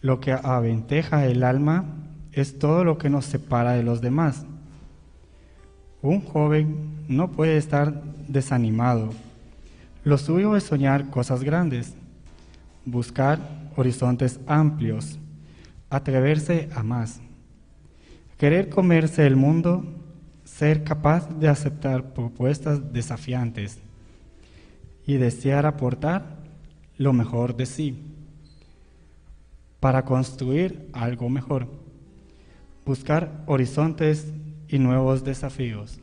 lo 0.00 0.20
que 0.20 0.32
aventeja 0.32 1.26
el 1.26 1.42
alma 1.42 1.84
es 2.32 2.58
todo 2.58 2.84
lo 2.84 2.98
que 2.98 3.10
nos 3.10 3.24
separa 3.24 3.72
de 3.72 3.82
los 3.82 4.00
demás. 4.00 4.44
Un 6.02 6.20
joven 6.20 7.04
no 7.08 7.30
puede 7.32 7.56
estar 7.56 8.02
desanimado 8.28 9.10
lo 10.04 10.18
suyo 10.18 10.56
es 10.56 10.64
soñar 10.64 11.10
cosas 11.10 11.42
grandes, 11.42 11.94
buscar 12.84 13.38
horizontes 13.76 14.40
amplios, 14.46 15.18
atreverse 15.90 16.68
a 16.74 16.82
más, 16.82 17.20
querer 18.36 18.68
comerse 18.68 19.26
el 19.26 19.36
mundo, 19.36 19.84
ser 20.44 20.84
capaz 20.84 21.28
de 21.38 21.48
aceptar 21.48 22.14
propuestas 22.14 22.92
desafiantes 22.92 23.78
y 25.06 25.16
desear 25.16 25.66
aportar 25.66 26.38
lo 26.96 27.12
mejor 27.12 27.56
de 27.56 27.66
sí 27.66 27.96
para 29.80 30.04
construir 30.04 30.88
algo 30.92 31.28
mejor. 31.28 31.68
buscar 32.84 33.44
horizontes 33.44 34.32
y 34.66 34.78
nuevos 34.78 35.22
desafíos. 35.22 36.00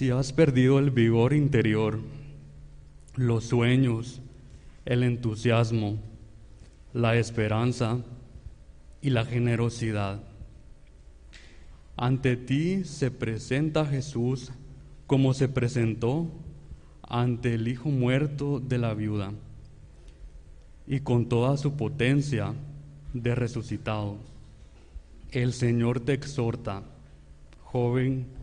Si 0.00 0.10
has 0.10 0.32
perdido 0.32 0.78
el 0.78 0.90
vigor 0.90 1.34
interior, 1.34 2.00
los 3.16 3.44
sueños, 3.44 4.22
el 4.86 5.02
entusiasmo, 5.02 5.98
la 6.94 7.16
esperanza 7.16 7.98
y 9.02 9.10
la 9.10 9.26
generosidad, 9.26 10.22
ante 11.98 12.38
ti 12.38 12.84
se 12.84 13.10
presenta 13.10 13.84
Jesús 13.84 14.52
como 15.06 15.34
se 15.34 15.50
presentó 15.50 16.30
ante 17.02 17.52
el 17.52 17.68
hijo 17.68 17.90
muerto 17.90 18.58
de 18.58 18.78
la 18.78 18.94
viuda 18.94 19.34
y 20.86 21.00
con 21.00 21.28
toda 21.28 21.58
su 21.58 21.74
potencia 21.74 22.54
de 23.12 23.34
resucitado. 23.34 24.16
El 25.30 25.52
Señor 25.52 26.00
te 26.00 26.14
exhorta, 26.14 26.84
joven, 27.64 28.39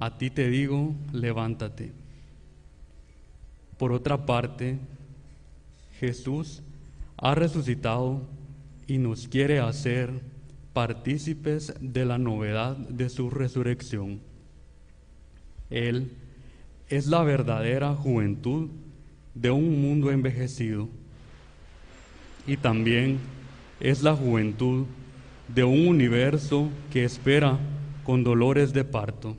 a 0.00 0.16
ti 0.16 0.30
te 0.30 0.48
digo, 0.48 0.94
levántate. 1.12 1.92
Por 3.76 3.92
otra 3.92 4.24
parte, 4.24 4.78
Jesús 5.98 6.62
ha 7.18 7.34
resucitado 7.34 8.22
y 8.86 8.96
nos 8.96 9.28
quiere 9.28 9.60
hacer 9.60 10.10
partícipes 10.72 11.74
de 11.80 12.06
la 12.06 12.16
novedad 12.16 12.78
de 12.78 13.10
su 13.10 13.28
resurrección. 13.28 14.20
Él 15.68 16.10
es 16.88 17.06
la 17.06 17.22
verdadera 17.22 17.94
juventud 17.94 18.70
de 19.34 19.50
un 19.50 19.82
mundo 19.82 20.10
envejecido 20.10 20.88
y 22.46 22.56
también 22.56 23.18
es 23.80 24.02
la 24.02 24.16
juventud 24.16 24.86
de 25.48 25.62
un 25.62 25.86
universo 25.88 26.70
que 26.90 27.04
espera 27.04 27.58
con 28.02 28.24
dolores 28.24 28.72
de 28.72 28.84
parto 28.84 29.36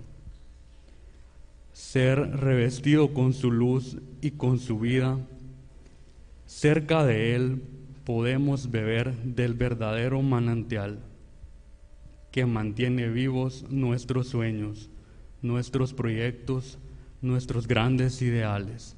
ser 1.82 2.20
revestido 2.20 3.12
con 3.14 3.34
su 3.34 3.52
luz 3.52 3.98
y 4.22 4.32
con 4.32 4.60
su 4.60 4.80
vida. 4.80 5.20
Cerca 6.46 7.04
de 7.04 7.36
Él 7.36 7.64
podemos 8.06 8.72
beber 8.72 9.14
del 9.24 9.56
verdadero 9.56 10.22
manantial 10.22 11.00
que 12.32 12.46
mantiene 12.46 13.10
vivos 13.10 13.66
nuestros 13.70 14.28
sueños, 14.28 14.90
nuestros 15.42 15.94
proyectos, 15.94 16.78
nuestros 17.20 17.68
grandes 17.68 18.22
ideales. 18.22 18.96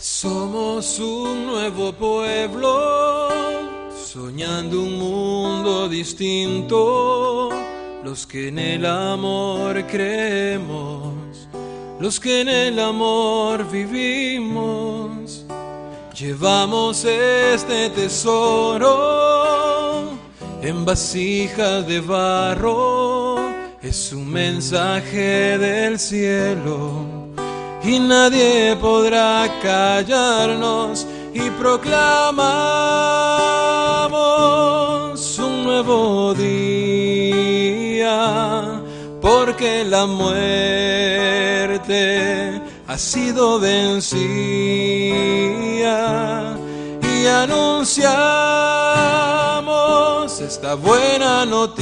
Somos 0.00 0.98
un 0.98 1.46
nuevo 1.46 1.92
pueblo, 1.92 3.28
soñando 4.02 4.80
un 4.80 4.98
mundo 4.98 5.90
distinto, 5.90 7.50
los 8.02 8.26
que 8.26 8.48
en 8.48 8.58
el 8.58 8.86
amor 8.86 9.86
creemos, 9.88 11.46
los 12.00 12.18
que 12.18 12.40
en 12.40 12.48
el 12.48 12.80
amor 12.80 13.70
vivimos, 13.70 15.44
llevamos 16.18 17.04
este 17.04 17.90
tesoro 17.90 18.88
en 20.62 20.82
vasijas 20.86 21.86
de 21.86 22.00
barro, 22.00 23.36
es 23.82 24.14
un 24.14 24.30
mensaje 24.30 25.58
del 25.58 25.98
cielo 25.98 27.19
y 27.82 27.98
nadie 27.98 28.76
podrá 28.76 29.48
callarnos 29.62 31.06
y 31.32 31.48
proclamamos 31.50 32.58
un 35.38 35.64
nuevo 35.64 36.34
día 36.34 37.70
porque 39.20 39.84
la 39.84 40.06
muerte 40.06 40.90
ha 42.86 42.98
sido 42.98 43.58
vencida 43.60 44.20
y 47.02 47.26
anunciamos 47.26 48.00
esta 50.40 50.74
buena 50.74 51.46
noticia 51.46 51.80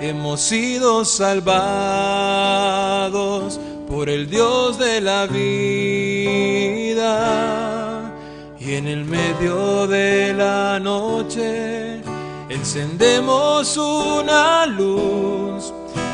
hemos 0.00 0.40
sido 0.40 1.04
salvados 1.04 1.60
por 3.88 4.08
el 4.08 4.30
Dios 4.30 4.78
de 4.78 5.00
la 5.00 5.26
vida. 5.26 7.00
Y 8.58 8.74
en 8.74 8.86
el 8.86 9.04
medio 9.04 9.86
de 9.86 10.32
la 10.32 10.80
noche 10.80 12.00
encendemos 12.48 13.76
una 13.76 14.64
luz 14.66 15.72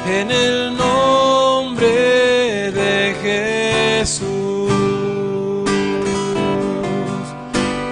en 0.09 0.31
el 0.31 0.77
nombre 0.77 2.72
de 2.72 4.03
Jesús. 4.03 4.27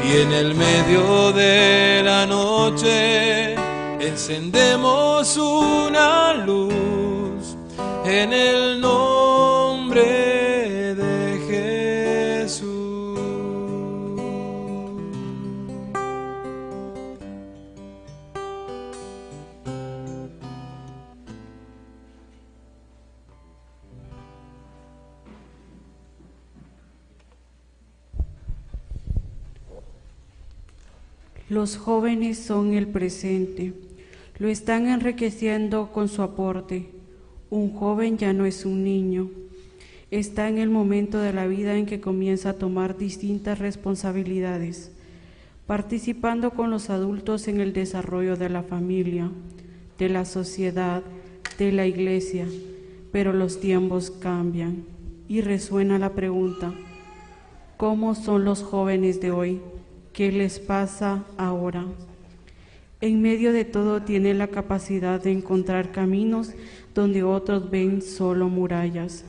Y 0.04 0.16
en 0.18 0.32
el 0.32 0.54
medio 0.54 1.32
de 1.32 2.02
la 2.04 2.26
noche 2.26 3.43
encendemos 4.08 5.36
una 5.38 6.34
luz 6.34 7.56
en 8.04 8.32
el 8.32 8.80
nombre 8.80 10.94
de 10.94 12.42
Jesús. 12.42 12.74
Los 31.48 31.76
jóvenes 31.76 32.38
son 32.38 32.74
el 32.74 32.88
presente 32.88 33.72
lo 34.44 34.50
están 34.50 34.88
enriqueciendo 34.88 35.90
con 35.90 36.06
su 36.06 36.20
aporte. 36.20 36.90
Un 37.48 37.72
joven 37.72 38.18
ya 38.18 38.34
no 38.34 38.44
es 38.44 38.66
un 38.66 38.84
niño. 38.84 39.30
Está 40.10 40.50
en 40.50 40.58
el 40.58 40.68
momento 40.68 41.16
de 41.18 41.32
la 41.32 41.46
vida 41.46 41.78
en 41.78 41.86
que 41.86 42.02
comienza 42.02 42.50
a 42.50 42.58
tomar 42.58 42.98
distintas 42.98 43.58
responsabilidades, 43.58 44.92
participando 45.66 46.50
con 46.50 46.70
los 46.70 46.90
adultos 46.90 47.48
en 47.48 47.58
el 47.58 47.72
desarrollo 47.72 48.36
de 48.36 48.50
la 48.50 48.62
familia, 48.62 49.30
de 49.98 50.10
la 50.10 50.26
sociedad, 50.26 51.02
de 51.56 51.72
la 51.72 51.86
iglesia. 51.86 52.46
Pero 53.12 53.32
los 53.32 53.60
tiempos 53.60 54.10
cambian 54.10 54.84
y 55.26 55.40
resuena 55.40 55.98
la 55.98 56.12
pregunta, 56.12 56.74
¿cómo 57.78 58.14
son 58.14 58.44
los 58.44 58.62
jóvenes 58.62 59.22
de 59.22 59.30
hoy? 59.30 59.62
¿Qué 60.12 60.30
les 60.30 60.58
pasa 60.58 61.24
ahora? 61.38 61.86
En 63.04 63.20
medio 63.20 63.52
de 63.52 63.66
todo 63.66 64.00
tiene 64.00 64.32
la 64.32 64.46
capacidad 64.46 65.22
de 65.22 65.30
encontrar 65.30 65.92
caminos 65.92 66.54
donde 66.94 67.22
otros 67.22 67.70
ven 67.70 68.00
solo 68.00 68.48
murallas. 68.48 69.26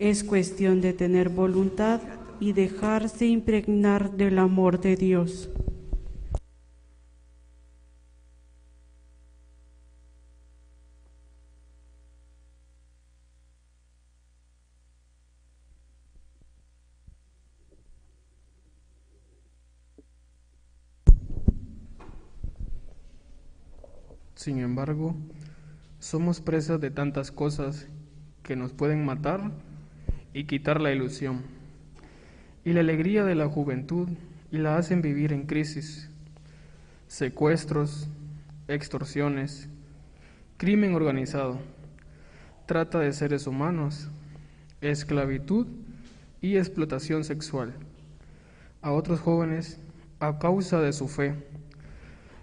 Es 0.00 0.24
cuestión 0.24 0.80
de 0.80 0.92
tener 0.92 1.28
voluntad 1.28 2.00
y 2.40 2.52
dejarse 2.52 3.26
impregnar 3.26 4.16
del 4.16 4.40
amor 4.40 4.80
de 4.80 4.96
Dios. 4.96 5.50
Sin 24.40 24.58
embargo, 24.60 25.14
somos 25.98 26.40
presas 26.40 26.80
de 26.80 26.90
tantas 26.90 27.30
cosas 27.30 27.86
que 28.42 28.56
nos 28.56 28.72
pueden 28.72 29.04
matar 29.04 29.50
y 30.32 30.44
quitar 30.44 30.80
la 30.80 30.92
ilusión 30.92 31.42
y 32.64 32.72
la 32.72 32.80
alegría 32.80 33.22
de 33.24 33.34
la 33.34 33.48
juventud 33.50 34.08
y 34.50 34.56
la 34.56 34.78
hacen 34.78 35.02
vivir 35.02 35.34
en 35.34 35.44
crisis, 35.44 36.08
secuestros, 37.06 38.08
extorsiones, 38.66 39.68
crimen 40.56 40.94
organizado, 40.94 41.58
trata 42.64 42.98
de 42.98 43.12
seres 43.12 43.46
humanos, 43.46 44.08
esclavitud 44.80 45.66
y 46.40 46.56
explotación 46.56 47.24
sexual. 47.24 47.74
A 48.80 48.92
otros 48.92 49.20
jóvenes, 49.20 49.78
a 50.18 50.38
causa 50.38 50.80
de 50.80 50.94
su 50.94 51.08
fe, 51.08 51.34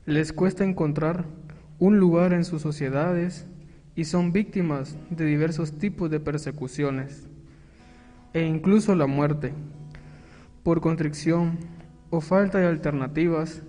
les 0.05 0.31
cuesta 0.31 0.63
encontrar 0.63 1.25
un 1.79 1.99
lugar 1.99 2.33
en 2.33 2.43
sus 2.43 2.61
sociedades 2.61 3.45
y 3.95 4.05
son 4.05 4.31
víctimas 4.31 4.97
de 5.09 5.25
diversos 5.25 5.77
tipos 5.77 6.09
de 6.09 6.19
persecuciones 6.19 7.27
e 8.33 8.45
incluso 8.45 8.95
la 8.95 9.07
muerte 9.07 9.53
por 10.63 10.81
constricción 10.81 11.57
o 12.09 12.21
falta 12.21 12.59
de 12.59 12.67
alternativas, 12.67 13.61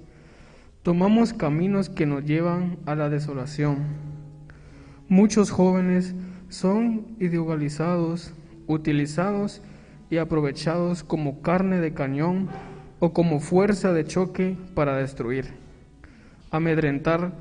tomamos 0.82 1.32
caminos 1.32 1.88
que 1.88 2.06
nos 2.06 2.24
llevan 2.24 2.78
a 2.86 2.94
la 2.94 3.08
desolación. 3.08 3.78
Muchos 5.08 5.50
jóvenes 5.50 6.14
son 6.48 7.06
idealizados, 7.20 8.32
utilizados 8.66 9.62
y 10.10 10.16
aprovechados 10.18 11.02
como 11.02 11.40
carne 11.40 11.80
de 11.80 11.94
cañón 11.94 12.48
o 13.00 13.12
como 13.12 13.40
fuerza 13.40 13.92
de 13.92 14.04
choque 14.04 14.56
para 14.74 14.96
destruir, 14.96 15.46
amedrentar 16.50 17.32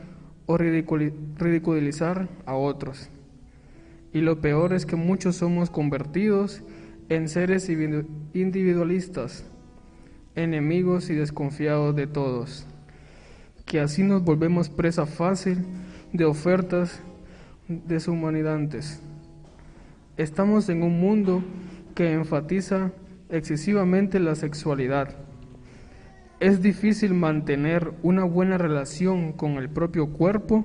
o 0.48 0.58
ridiculizar 0.58 2.28
a 2.48 2.56
otros. 2.56 3.10
Y 4.14 4.22
lo 4.22 4.42
peor 4.42 4.74
es 4.74 4.88
que 4.88 4.96
muchos 4.96 5.36
somos 5.36 5.70
convertidos 5.70 6.64
en 7.10 7.30
seres 7.30 7.70
individualistas, 7.70 9.46
enemigos 10.36 11.10
y 11.10 11.14
desconfiados 11.14 11.96
de 11.96 12.08
todos, 12.08 12.66
que 13.66 13.80
así 13.80 14.02
nos 14.02 14.24
volvemos 14.24 14.70
presa 14.70 15.06
fácil 15.06 15.60
de 16.14 16.26
ofertas 16.26 17.02
deshumanizantes. 17.68 19.02
Estamos 20.16 20.70
en 20.70 20.82
un 20.82 21.00
mundo 21.00 21.44
que 21.94 22.14
enfatiza 22.14 22.92
excesivamente 23.30 24.20
la 24.20 24.36
sexualidad. 24.36 25.27
Es 26.40 26.62
difícil 26.62 27.16
mantener 27.16 27.94
una 28.04 28.24
buena 28.24 28.60
relación 28.60 29.34
con 29.34 29.54
el 29.54 29.70
propio 29.70 30.14
cuerpo 30.14 30.64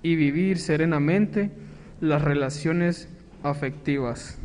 y 0.00 0.14
vivir 0.14 0.58
serenamente 0.58 1.50
las 2.00 2.22
relaciones 2.22 3.08
afectivas. 3.42 4.38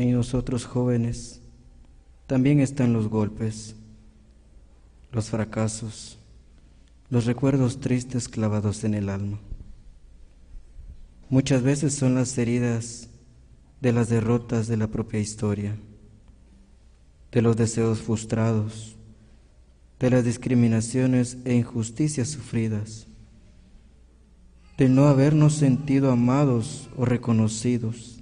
En 0.00 0.12
nosotros 0.12 0.64
jóvenes 0.64 1.42
también 2.26 2.60
están 2.60 2.94
los 2.94 3.08
golpes, 3.08 3.76
los 5.12 5.28
fracasos, 5.28 6.18
los 7.10 7.26
recuerdos 7.26 7.80
tristes 7.80 8.26
clavados 8.26 8.82
en 8.84 8.94
el 8.94 9.10
alma. 9.10 9.38
Muchas 11.28 11.62
veces 11.62 11.92
son 11.92 12.14
las 12.14 12.38
heridas 12.38 13.10
de 13.82 13.92
las 13.92 14.08
derrotas 14.08 14.68
de 14.68 14.78
la 14.78 14.86
propia 14.86 15.20
historia, 15.20 15.76
de 17.30 17.42
los 17.42 17.58
deseos 17.58 18.00
frustrados, 18.00 18.96
de 19.98 20.08
las 20.08 20.24
discriminaciones 20.24 21.36
e 21.44 21.52
injusticias 21.52 22.28
sufridas, 22.28 23.06
de 24.78 24.88
no 24.88 25.08
habernos 25.08 25.56
sentido 25.56 26.10
amados 26.10 26.88
o 26.96 27.04
reconocidos 27.04 28.19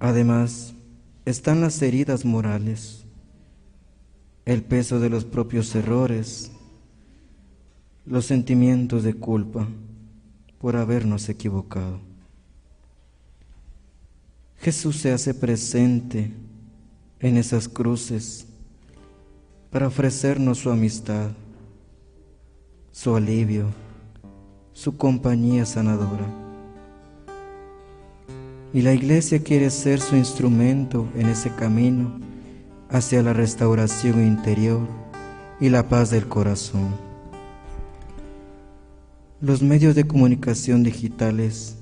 Además, 0.00 0.74
están 1.24 1.60
las 1.60 1.80
heridas 1.82 2.24
morales, 2.24 3.04
el 4.44 4.62
peso 4.62 5.00
de 5.00 5.10
los 5.10 5.24
propios 5.24 5.74
errores, 5.74 6.52
los 8.06 8.24
sentimientos 8.24 9.02
de 9.02 9.14
culpa 9.14 9.68
por 10.58 10.76
habernos 10.76 11.28
equivocado. 11.28 12.00
Jesús 14.56 14.96
se 14.96 15.12
hace 15.12 15.34
presente 15.34 16.32
en 17.20 17.36
esas 17.36 17.68
cruces 17.68 18.46
para 19.70 19.88
ofrecernos 19.88 20.58
su 20.58 20.70
amistad, 20.70 21.30
su 22.90 23.14
alivio, 23.14 23.66
su 24.72 24.96
compañía 24.96 25.66
sanadora. 25.66 26.47
Y 28.72 28.82
la 28.82 28.92
iglesia 28.92 29.42
quiere 29.42 29.70
ser 29.70 30.00
su 30.00 30.16
instrumento 30.16 31.08
en 31.16 31.28
ese 31.28 31.50
camino 31.54 32.20
hacia 32.90 33.22
la 33.22 33.32
restauración 33.32 34.22
interior 34.26 34.86
y 35.60 35.70
la 35.70 35.88
paz 35.88 36.10
del 36.10 36.28
corazón. 36.28 36.94
Los 39.40 39.62
medios 39.62 39.94
de 39.94 40.06
comunicación 40.06 40.82
digitales 40.82 41.76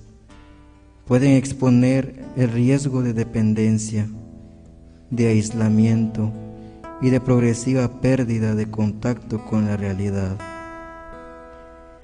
pueden 1.06 1.32
exponer 1.32 2.24
el 2.36 2.50
riesgo 2.50 3.02
de 3.02 3.12
dependencia, 3.12 4.08
de 5.10 5.28
aislamiento 5.28 6.32
y 7.00 7.10
de 7.10 7.20
progresiva 7.20 8.00
pérdida 8.00 8.54
de 8.54 8.70
contacto 8.70 9.44
con 9.44 9.66
la 9.66 9.76
realidad 9.76 10.36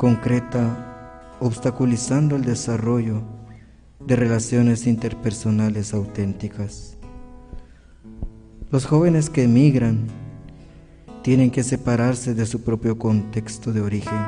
concreta, 0.03 1.37
obstaculizando 1.39 2.35
el 2.35 2.45
desarrollo 2.45 3.23
de 4.07 4.17
relaciones 4.17 4.87
interpersonales 4.87 5.95
auténticas. 5.95 6.97
Los 8.71 8.87
jóvenes 8.87 9.31
que 9.31 9.45
emigran 9.45 10.07
tienen 11.23 11.51
que 11.51 11.63
separarse 11.63 12.35
de 12.35 12.47
su 12.47 12.63
propio 12.63 12.99
contexto 12.99 13.73
de 13.73 13.81
origen 13.81 14.27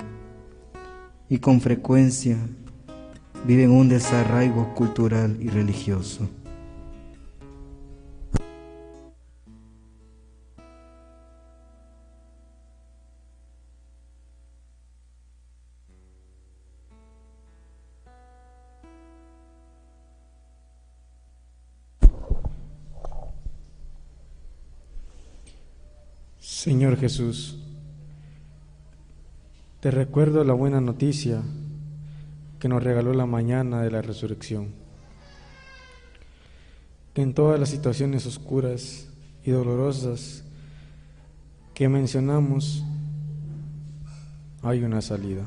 y 1.28 1.38
con 1.38 1.60
frecuencia 1.60 2.36
viven 3.46 3.70
un 3.70 3.88
desarraigo 3.88 4.74
cultural 4.74 5.36
y 5.40 5.48
religioso. 5.48 6.28
Señor 26.64 26.96
Jesús, 26.96 27.58
te 29.80 29.90
recuerdo 29.90 30.44
la 30.44 30.54
buena 30.54 30.80
noticia 30.80 31.42
que 32.58 32.70
nos 32.70 32.82
regaló 32.82 33.12
la 33.12 33.26
mañana 33.26 33.82
de 33.82 33.90
la 33.90 34.00
resurrección, 34.00 34.68
que 37.12 37.20
en 37.20 37.34
todas 37.34 37.60
las 37.60 37.68
situaciones 37.68 38.24
oscuras 38.24 39.10
y 39.44 39.50
dolorosas 39.50 40.42
que 41.74 41.90
mencionamos 41.90 42.82
hay 44.62 44.84
una 44.84 45.02
salida. 45.02 45.42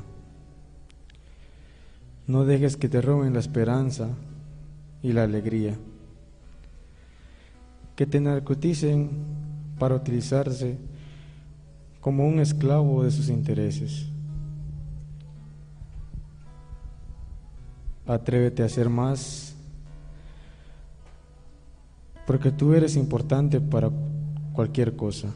No 2.27 2.45
dejes 2.45 2.77
que 2.77 2.89
te 2.89 3.01
roben 3.01 3.33
la 3.33 3.39
esperanza 3.39 4.09
y 5.01 5.13
la 5.13 5.23
alegría, 5.23 5.79
que 7.95 8.05
te 8.05 8.21
narcoticen 8.21 9.09
para 9.79 9.95
utilizarse 9.95 10.77
como 12.07 12.25
un 12.25 12.39
esclavo 12.39 13.03
de 13.03 13.11
sus 13.11 13.27
intereses. 13.27 14.07
Atrévete 18.05 18.63
a 18.63 18.69
ser 18.69 18.87
más 18.87 19.57
porque 22.25 22.49
tú 22.49 22.73
eres 22.73 22.95
importante 22.95 23.59
para 23.59 23.89
cualquier 24.53 24.95
cosa. 24.95 25.33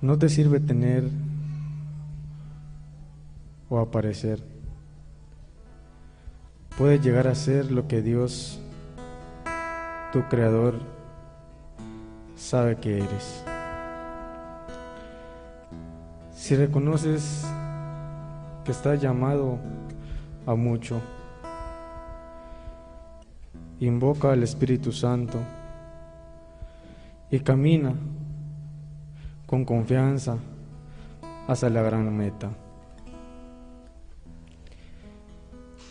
No 0.00 0.18
te 0.18 0.28
sirve 0.28 0.58
tener 0.58 1.08
o 3.68 3.78
aparecer. 3.78 4.42
Puedes 6.76 7.00
llegar 7.04 7.28
a 7.28 7.36
ser 7.36 7.70
lo 7.70 7.86
que 7.86 8.02
Dios, 8.02 8.58
tu 10.12 10.28
creador, 10.28 10.99
sabe 12.40 12.76
que 12.76 12.96
eres. 12.96 13.44
Si 16.32 16.56
reconoces 16.56 17.46
que 18.64 18.72
estás 18.72 19.00
llamado 19.00 19.58
a 20.46 20.54
mucho, 20.54 21.00
invoca 23.78 24.32
al 24.32 24.42
Espíritu 24.42 24.90
Santo 24.90 25.38
y 27.30 27.38
camina 27.40 27.94
con 29.46 29.64
confianza 29.64 30.38
hacia 31.46 31.68
la 31.68 31.82
gran 31.82 32.16
meta, 32.16 32.50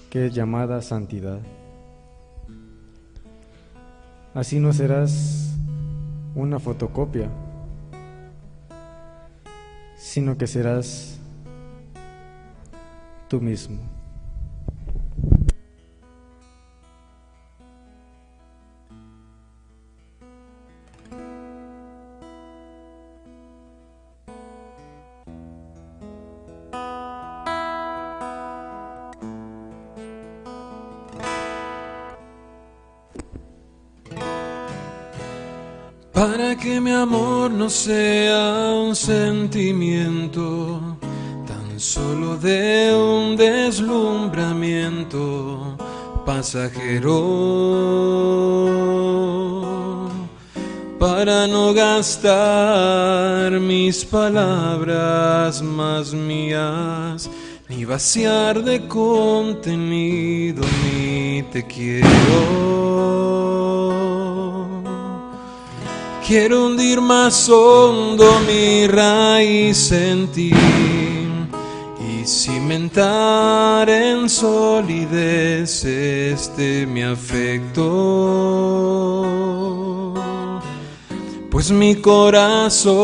que 0.10 0.26
es 0.26 0.34
llamada 0.34 0.82
santidad. 0.82 1.40
Así 4.34 4.60
no 4.60 4.74
serás 4.74 5.49
una 6.40 6.60
fotocopia, 6.60 7.30
sino 9.96 10.38
que 10.38 10.48
serás 10.48 11.20
tú 13.28 13.42
mismo. 13.42 13.99
Amor 37.00 37.52
no 37.52 37.70
sea 37.70 38.74
un 38.74 38.96
sentimiento, 38.96 40.98
tan 41.48 41.80
solo 41.80 42.36
de 42.38 42.96
un 42.96 43.38
deslumbramiento 43.38 45.78
pasajero. 46.26 47.38
Para 51.00 51.48
no 51.48 51.74
gastar 51.74 53.52
mis 53.60 54.04
palabras 54.04 55.62
más 55.62 56.14
mías, 56.14 57.30
ni 57.70 57.86
vaciar 57.86 58.62
de 58.64 58.86
contenido 58.88 60.64
mi 60.84 61.44
te 61.52 61.66
quiero. 61.66 63.49
Quiero 66.30 66.66
hundir 66.68 67.02
más 67.02 67.50
hondo 67.50 68.40
mi 68.46 68.86
raíz 68.86 69.92
en 69.92 70.28
ti 70.28 70.52
y 72.00 72.24
cimentar 72.24 73.90
en 73.90 74.30
solidez 74.30 75.84
este 75.84 76.86
mi 76.86 77.02
afecto. 77.02 77.84
Pues 81.50 81.72
mi 81.72 81.96
corazón 81.96 82.96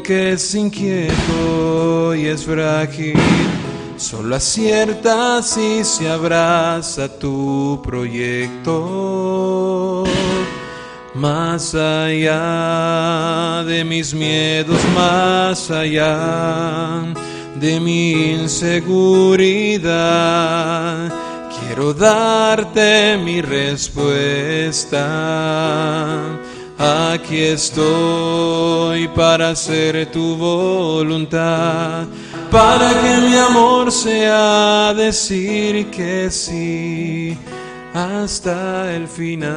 que 0.00 0.34
es 0.34 0.54
inquieto 0.54 2.14
y 2.14 2.26
es 2.26 2.44
frágil, 2.44 3.18
solo 3.96 4.36
acierta 4.36 5.42
si 5.42 5.82
se 5.82 6.08
abraza 6.08 7.08
tu 7.18 7.82
proyecto. 7.82 9.24
Más 11.14 11.74
allá 11.76 13.62
de 13.64 13.84
mis 13.84 14.12
miedos, 14.12 14.80
más 14.96 15.70
allá 15.70 17.04
de 17.54 17.78
mi 17.78 18.32
inseguridad, 18.32 21.12
quiero 21.56 21.94
darte 21.94 23.16
mi 23.16 23.40
respuesta. 23.40 25.06
Aquí 26.76 27.42
estoy 27.42 29.06
para 29.14 29.50
hacer 29.50 30.10
tu 30.10 30.36
voluntad, 30.36 32.06
para 32.50 32.90
que 32.90 33.18
mi 33.18 33.36
amor 33.36 33.92
sea 33.92 34.92
decir 34.92 35.88
que 35.92 36.28
sí 36.32 37.38
hasta 37.94 38.92
el 38.92 39.06
final. 39.06 39.54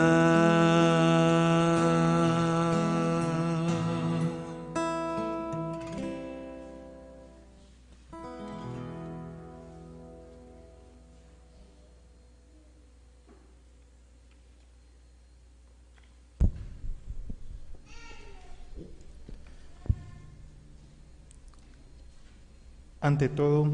Ante 23.00 23.30
todo, 23.30 23.70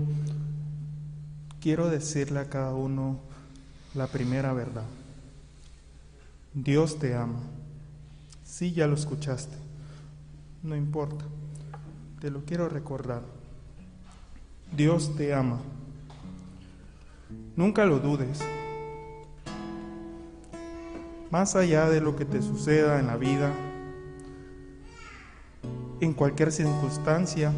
quiero 1.59 1.89
decirle 1.89 2.39
a 2.39 2.49
cada 2.49 2.75
uno 2.75 3.32
la 3.93 4.07
primera 4.07 4.53
verdad. 4.53 4.85
Dios 6.53 6.97
te 6.99 7.15
ama. 7.15 7.39
Sí, 8.43 8.73
ya 8.73 8.87
lo 8.87 8.95
escuchaste. 8.95 9.55
No 10.61 10.75
importa. 10.75 11.25
Te 12.19 12.29
lo 12.31 12.43
quiero 12.45 12.69
recordar. 12.69 13.21
Dios 14.75 15.15
te 15.15 15.33
ama. 15.33 15.59
Nunca 17.55 17.85
lo 17.85 17.99
dudes. 17.99 18.39
Más 21.29 21.55
allá 21.55 21.89
de 21.89 22.01
lo 22.01 22.15
que 22.15 22.25
te 22.25 22.41
suceda 22.41 22.99
en 22.99 23.07
la 23.07 23.17
vida, 23.17 23.51
en 25.99 26.13
cualquier 26.13 26.51
circunstancia, 26.51 27.51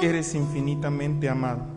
eres 0.00 0.34
infinitamente 0.34 1.28
amado. 1.28 1.75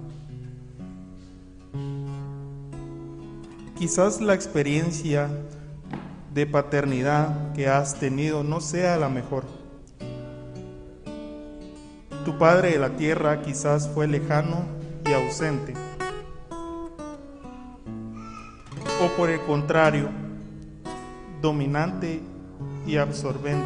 Quizás 3.80 4.20
la 4.20 4.34
experiencia 4.34 5.30
de 6.34 6.46
paternidad 6.46 7.54
que 7.54 7.70
has 7.70 7.98
tenido 7.98 8.44
no 8.44 8.60
sea 8.60 8.98
la 8.98 9.08
mejor. 9.08 9.46
Tu 12.26 12.38
padre 12.38 12.72
de 12.72 12.80
la 12.80 12.98
tierra 12.98 13.42
quizás 13.42 13.88
fue 13.88 14.06
lejano 14.06 14.66
y 15.06 15.14
ausente. 15.14 15.76
O 19.02 19.16
por 19.16 19.30
el 19.30 19.40
contrario, 19.44 20.10
dominante 21.42 22.20
y 22.86 22.98
absorbente. 22.98 23.64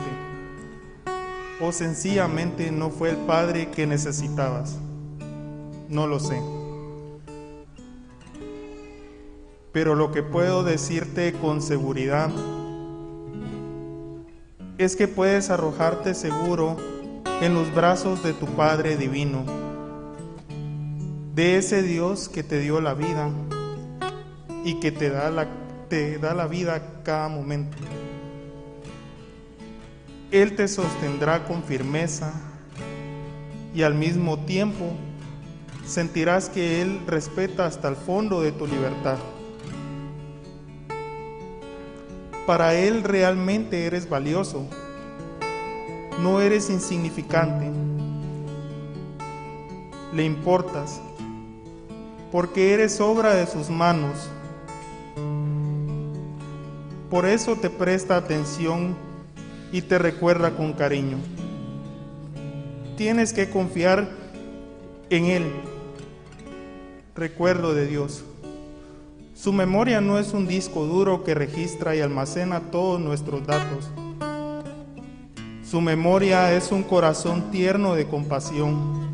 O 1.59 1.71
sencillamente 1.71 2.71
no 2.71 2.91
fue 2.91 3.09
el 3.09 3.17
padre 3.17 3.71
que 3.71 3.87
necesitabas. 3.87 4.77
No 5.89 6.05
lo 6.05 6.19
sé. 6.19 6.39
Pero 9.73 9.95
lo 9.95 10.11
que 10.11 10.21
puedo 10.21 10.63
decirte 10.63 11.33
con 11.33 11.61
seguridad 11.61 12.29
es 14.77 14.95
que 14.95 15.07
puedes 15.07 15.49
arrojarte 15.49 16.13
seguro 16.13 16.77
en 17.41 17.55
los 17.55 17.73
brazos 17.73 18.23
de 18.23 18.33
tu 18.33 18.45
Padre 18.45 18.97
Divino, 18.97 19.43
de 21.33 21.57
ese 21.57 21.81
Dios 21.81 22.29
que 22.29 22.43
te 22.43 22.59
dio 22.59 22.81
la 22.81 22.93
vida 22.93 23.31
y 24.63 24.79
que 24.79 24.91
te 24.91 25.09
da 25.09 25.31
la, 25.31 25.47
te 25.89 26.19
da 26.19 26.35
la 26.35 26.45
vida 26.45 27.01
cada 27.03 27.27
momento. 27.27 27.75
Él 30.31 30.55
te 30.55 30.67
sostendrá 30.67 31.45
con 31.45 31.63
firmeza 31.63 32.31
y 33.73 33.81
al 33.81 33.95
mismo 33.95 34.37
tiempo 34.45 34.93
sentirás 35.85 36.49
que 36.49 36.81
Él 36.81 37.01
respeta 37.07 37.65
hasta 37.65 37.87
el 37.87 37.95
fondo 37.95 38.41
de 38.41 38.51
tu 38.51 38.67
libertad. 38.67 39.17
Para 42.45 42.73
Él 42.75 43.03
realmente 43.03 43.85
eres 43.85 44.09
valioso, 44.09 44.65
no 46.21 46.41
eres 46.41 46.69
insignificante, 46.69 47.71
le 50.13 50.25
importas 50.25 51.01
porque 52.33 52.73
eres 52.73 52.99
obra 52.99 53.35
de 53.35 53.45
sus 53.45 53.69
manos. 53.69 54.27
Por 57.09 57.27
eso 57.27 57.55
te 57.55 57.69
presta 57.69 58.17
atención 58.17 58.95
y 59.71 59.83
te 59.83 59.99
recuerda 59.99 60.57
con 60.57 60.73
cariño. 60.73 61.17
Tienes 62.97 63.33
que 63.33 63.51
confiar 63.51 64.09
en 65.11 65.25
Él. 65.25 65.51
Recuerdo 67.15 67.75
de 67.75 67.85
Dios. 67.85 68.25
Su 69.43 69.51
memoria 69.51 69.99
no 69.99 70.19
es 70.19 70.31
un 70.31 70.47
disco 70.47 70.85
duro 70.85 71.25
que 71.25 71.33
registra 71.33 71.93
y 71.97 71.99
almacena 71.99 72.61
todos 72.71 73.01
nuestros 73.01 73.45
datos. 73.45 73.91
Su 75.69 75.81
memoria 75.81 76.53
es 76.53 76.71
un 76.71 76.81
corazón 76.81 77.51
tierno 77.51 77.93
de 77.93 78.07
compasión 78.07 79.13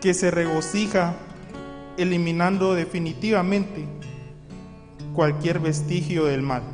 que 0.00 0.12
se 0.12 0.32
regocija 0.32 1.14
eliminando 1.98 2.74
definitivamente 2.74 3.84
cualquier 5.14 5.60
vestigio 5.60 6.24
del 6.24 6.42
mal. 6.42 6.73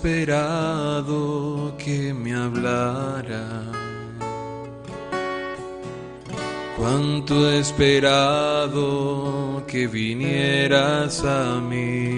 Esperado 0.00 1.76
que 1.76 2.14
me 2.14 2.32
hablara. 2.32 3.64
Cuánto 6.78 7.50
he 7.50 7.58
esperado 7.58 9.62
que 9.66 9.86
vinieras 9.86 11.22
a 11.22 11.60
mí. 11.60 12.16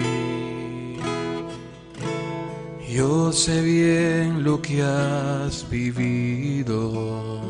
Yo 2.89 3.33
sé 3.33 3.61
bien 3.61 4.45
lo 4.45 4.61
que 4.61 4.81
has 4.81 5.69
vivido. 5.69 7.41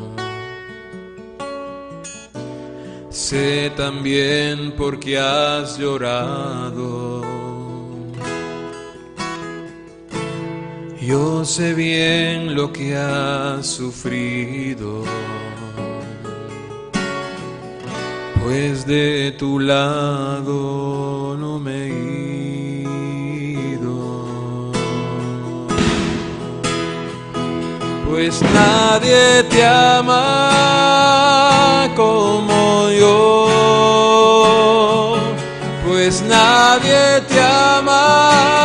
Sé 3.08 3.70
también 3.76 4.72
por 4.72 4.98
qué 4.98 5.16
has 5.16 5.78
llorado. 5.78 7.33
Yo 11.06 11.44
sé 11.44 11.74
bien 11.74 12.54
lo 12.54 12.72
que 12.72 12.96
has 12.96 13.66
sufrido. 13.66 15.04
Pues 18.42 18.86
de 18.86 19.32
tu 19.38 19.58
lado 19.58 21.36
no 21.38 21.58
me 21.58 21.88
he 21.88 22.84
ido. 23.74 24.72
Pues 28.08 28.40
nadie 28.54 29.42
te 29.50 29.66
ama 29.66 30.32
como 31.94 32.88
yo. 32.98 33.46
Pues 35.86 36.22
nadie 36.22 37.20
te 37.28 37.42
ama 37.42 38.63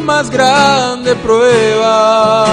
más 0.00 0.30
grande 0.30 1.14
prueba. 1.16 2.46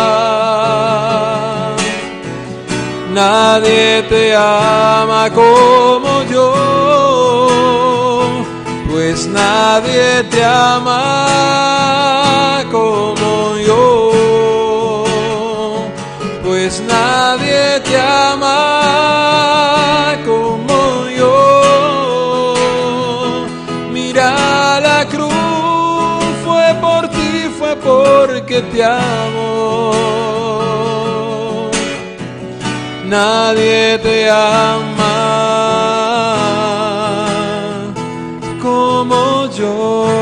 Nadie 3.13 4.03
te 4.09 4.35
ama 4.35 5.29
como 5.33 6.23
yo, 6.23 6.53
pues 8.91 9.27
nadie 9.27 10.23
te 10.29 10.43
ama 10.43 11.03
como 12.71 13.57
yo, 13.57 15.05
pues 16.43 16.81
nadie 16.81 17.16
te 28.62 28.84
amo. 28.84 29.91
Nadie 33.05 33.97
te 33.99 34.30
ama 34.30 35.18
como 38.62 39.49
yo. 39.51 40.18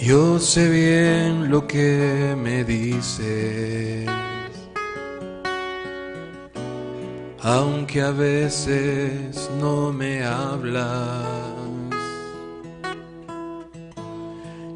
Yo 0.00 0.38
sé 0.40 0.68
bien 0.68 1.48
lo 1.48 1.66
que 1.66 2.34
me 2.36 2.64
dices, 2.64 3.61
aunque 7.42 8.00
a 8.00 8.12
veces 8.12 9.50
no 9.60 9.92
me 9.92 10.24
hablas. 10.24 11.26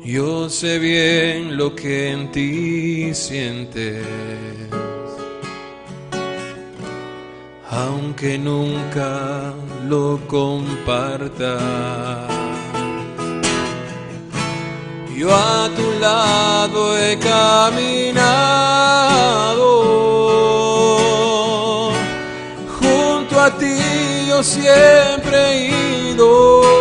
Yo 0.05 0.49
sé 0.49 0.79
bien 0.79 1.57
lo 1.57 1.75
que 1.75 2.11
en 2.12 2.31
ti 2.31 3.12
sientes, 3.14 4.07
aunque 7.71 8.39
nunca 8.39 9.53
lo 9.89 10.21
compartas. 10.29 11.61
Yo 15.17 15.35
a 15.35 15.69
tu 15.75 15.99
lado 15.99 16.97
he 16.99 17.19
caminado, 17.19 17.87
siempre 24.43 25.53
he 25.53 26.11
ido. 26.11 26.76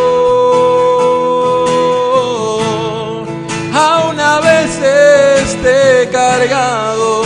A 4.35 4.39
veces 4.41 5.55
te 5.61 6.01
he 6.01 6.09
cargado. 6.09 7.23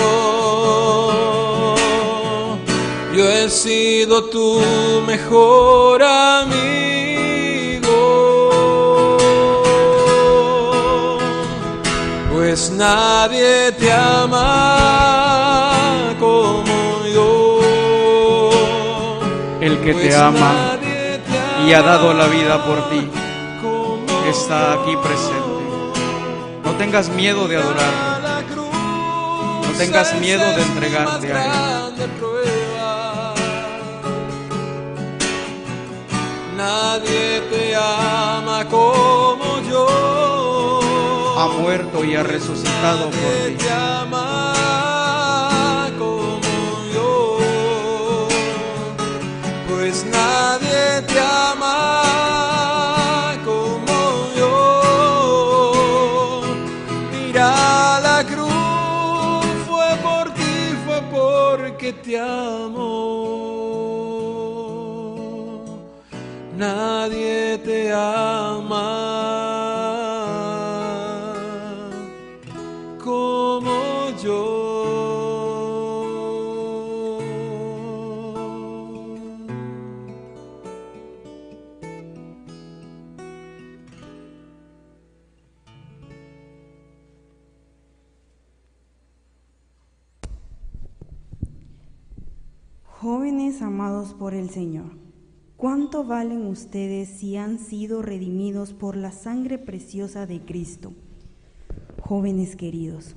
Yo 3.13 3.23
he 3.27 3.49
sido 3.49 4.25
tu 4.25 4.61
mejor 5.07 6.03
amigo. 6.03 6.59
Pues 12.31 12.69
nadie 12.69 13.71
te 13.71 13.91
ama 13.91 15.18
que 19.93 19.95
te 19.95 20.15
ama 20.15 20.77
y 21.65 21.73
ha 21.73 21.81
dado 21.81 22.13
la 22.13 22.27
vida 22.27 22.63
por 22.63 22.89
ti 22.89 23.09
está 24.29 24.73
aquí 24.73 24.95
presente. 24.97 25.49
No 26.63 26.71
tengas 26.77 27.09
miedo 27.09 27.47
de 27.47 27.57
adorar. 27.57 28.45
No 29.65 29.77
tengas 29.77 30.13
miedo 30.19 30.45
de 30.55 30.61
entregarte 30.61 31.33
a 31.33 31.45
Él. 31.45 31.51
Nadie 36.55 37.41
te 37.49 37.75
ama 37.75 38.65
como 38.69 39.59
yo. 39.67 39.87
Ha 41.37 41.47
muerto 41.47 42.03
y 42.03 42.15
ha 42.15 42.23
resucitado 42.23 43.05
por 43.05 43.11
ti. 43.11 43.57
Jóvenes 93.11 93.63
amados 93.63 94.13
por 94.13 94.35
el 94.35 94.51
Señor, 94.51 94.91
¿cuánto 95.57 96.03
valen 96.03 96.45
ustedes 96.45 97.09
si 97.09 97.37
han 97.37 97.57
sido 97.57 98.03
redimidos 98.03 98.73
por 98.73 98.95
la 98.95 99.11
sangre 99.11 99.57
preciosa 99.57 100.27
de 100.27 100.45
Cristo? 100.45 100.93
Jóvenes 102.03 102.55
queridos, 102.55 103.15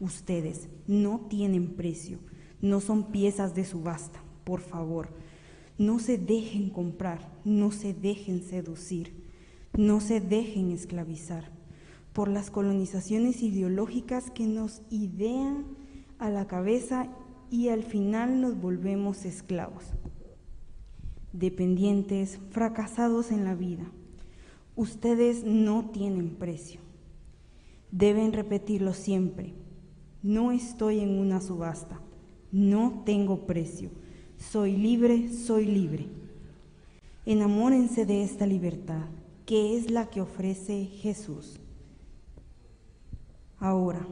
ustedes 0.00 0.70
no 0.86 1.26
tienen 1.28 1.74
precio, 1.74 2.20
no 2.62 2.80
son 2.80 3.12
piezas 3.12 3.54
de 3.54 3.66
subasta, 3.66 4.18
por 4.44 4.62
favor. 4.62 5.10
No 5.76 5.98
se 5.98 6.16
dejen 6.16 6.70
comprar, 6.70 7.30
no 7.44 7.70
se 7.70 7.92
dejen 7.92 8.40
seducir, 8.40 9.12
no 9.76 10.00
se 10.00 10.22
dejen 10.22 10.70
esclavizar 10.70 11.50
por 12.14 12.28
las 12.28 12.50
colonizaciones 12.50 13.42
ideológicas 13.42 14.30
que 14.30 14.46
nos 14.46 14.80
idean 14.88 15.66
a 16.18 16.30
la 16.30 16.46
cabeza 16.46 17.10
y 17.50 17.68
al 17.68 17.82
final 17.82 18.40
nos 18.40 18.60
volvemos 18.60 19.24
esclavos, 19.24 19.84
dependientes, 21.32 22.38
fracasados 22.50 23.30
en 23.30 23.44
la 23.44 23.54
vida. 23.54 23.84
Ustedes 24.76 25.44
no 25.44 25.90
tienen 25.90 26.30
precio. 26.30 26.80
Deben 27.90 28.32
repetirlo 28.32 28.92
siempre. 28.92 29.54
No 30.22 30.50
estoy 30.50 31.00
en 31.00 31.18
una 31.18 31.40
subasta. 31.40 32.00
No 32.50 33.02
tengo 33.04 33.46
precio. 33.46 33.90
Soy 34.36 34.76
libre, 34.76 35.30
soy 35.30 35.66
libre. 35.66 36.06
Enamórense 37.26 38.04
de 38.04 38.22
esta 38.22 38.46
libertad, 38.46 39.06
que 39.46 39.76
es 39.76 39.90
la 39.90 40.10
que 40.10 40.20
ofrece 40.20 40.86
Jesús. 40.86 41.60
Ahora, 43.58 44.06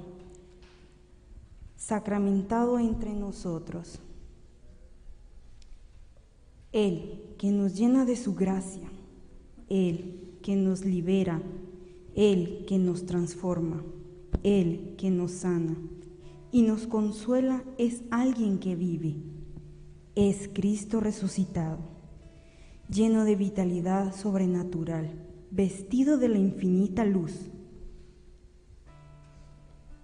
sacramentado 1.86 2.78
entre 2.78 3.12
nosotros. 3.12 3.98
Él 6.70 7.34
que 7.38 7.50
nos 7.50 7.74
llena 7.74 8.04
de 8.04 8.14
su 8.14 8.34
gracia, 8.34 8.88
Él 9.68 10.38
que 10.42 10.54
nos 10.54 10.84
libera, 10.84 11.42
Él 12.14 12.64
que 12.68 12.78
nos 12.78 13.04
transforma, 13.04 13.82
Él 14.44 14.94
que 14.96 15.10
nos 15.10 15.32
sana. 15.32 15.76
Y 16.52 16.62
nos 16.62 16.86
consuela 16.86 17.64
es 17.78 18.02
alguien 18.10 18.58
que 18.58 18.76
vive, 18.76 19.16
es 20.14 20.48
Cristo 20.52 21.00
resucitado, 21.00 21.78
lleno 22.88 23.24
de 23.24 23.34
vitalidad 23.34 24.14
sobrenatural, 24.14 25.10
vestido 25.50 26.16
de 26.16 26.28
la 26.28 26.38
infinita 26.38 27.04
luz 27.04 27.51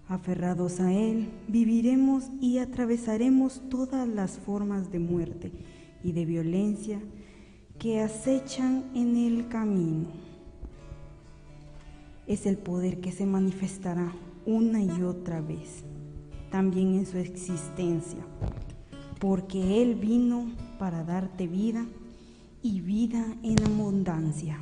Aferrados 0.09 0.79
a 0.79 0.91
Él, 0.91 1.29
viviremos 1.47 2.31
y 2.41 2.57
atravesaremos 2.57 3.61
todas 3.69 4.07
las 4.07 4.39
formas 4.39 4.91
de 4.91 4.97
muerte 4.97 5.51
y 6.03 6.13
de 6.13 6.25
violencia 6.25 6.99
que 7.77 8.01
acechan 8.01 8.85
en 8.95 9.15
el 9.15 9.49
camino. 9.49 10.07
Es 12.25 12.47
el 12.47 12.57
poder 12.57 13.01
que 13.01 13.11
se 13.11 13.27
manifestará 13.27 14.11
una 14.47 14.81
y 14.81 15.03
otra 15.03 15.41
vez, 15.41 15.83
también 16.49 16.95
en 16.95 17.05
su 17.05 17.19
existencia, 17.19 18.25
porque 19.19 19.83
Él 19.83 19.93
vino 19.93 20.49
para 20.79 21.03
darte 21.03 21.45
vida 21.45 21.85
y 22.63 22.81
vida 22.81 23.37
en 23.43 23.63
abundancia. 23.63 24.59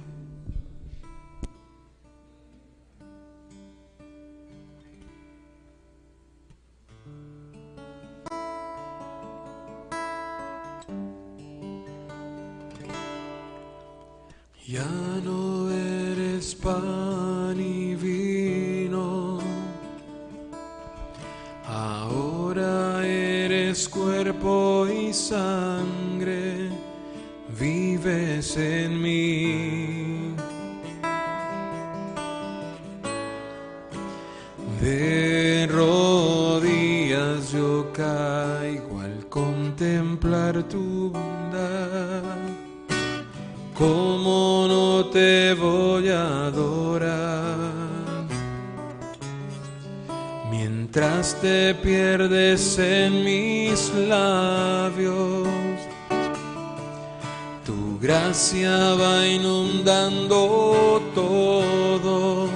Gracia 58.38 58.94
va 58.94 59.26
inundando 59.26 61.02
todo 61.16 62.50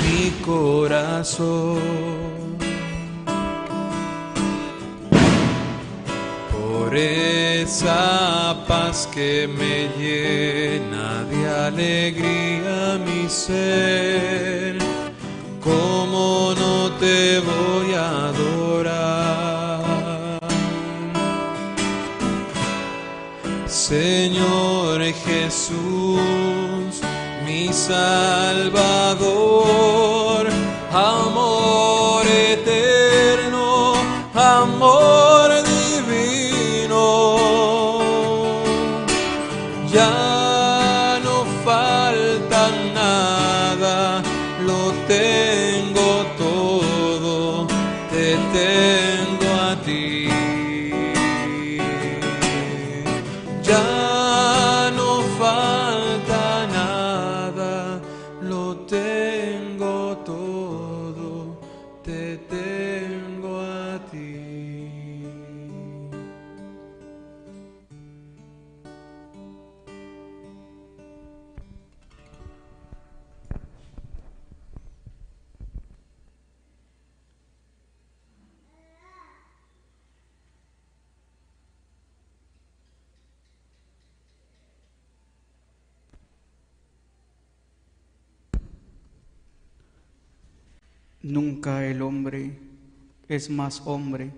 mi 0.00 0.30
corazón. 0.42 1.78
Por 6.50 6.96
esa 6.96 8.56
paz 8.66 9.06
que 9.12 9.46
me 9.46 9.90
llena 9.98 11.24
de 11.24 11.48
alegría 11.66 12.98
mi 13.04 13.28
ser, 13.28 14.78
mi 27.88 28.33
lo 58.44 58.76
tengo 58.86 59.23
Nunca 91.34 91.84
el 91.84 92.00
hombre 92.00 92.60
es 93.26 93.50
más 93.50 93.82
hombre 93.86 94.30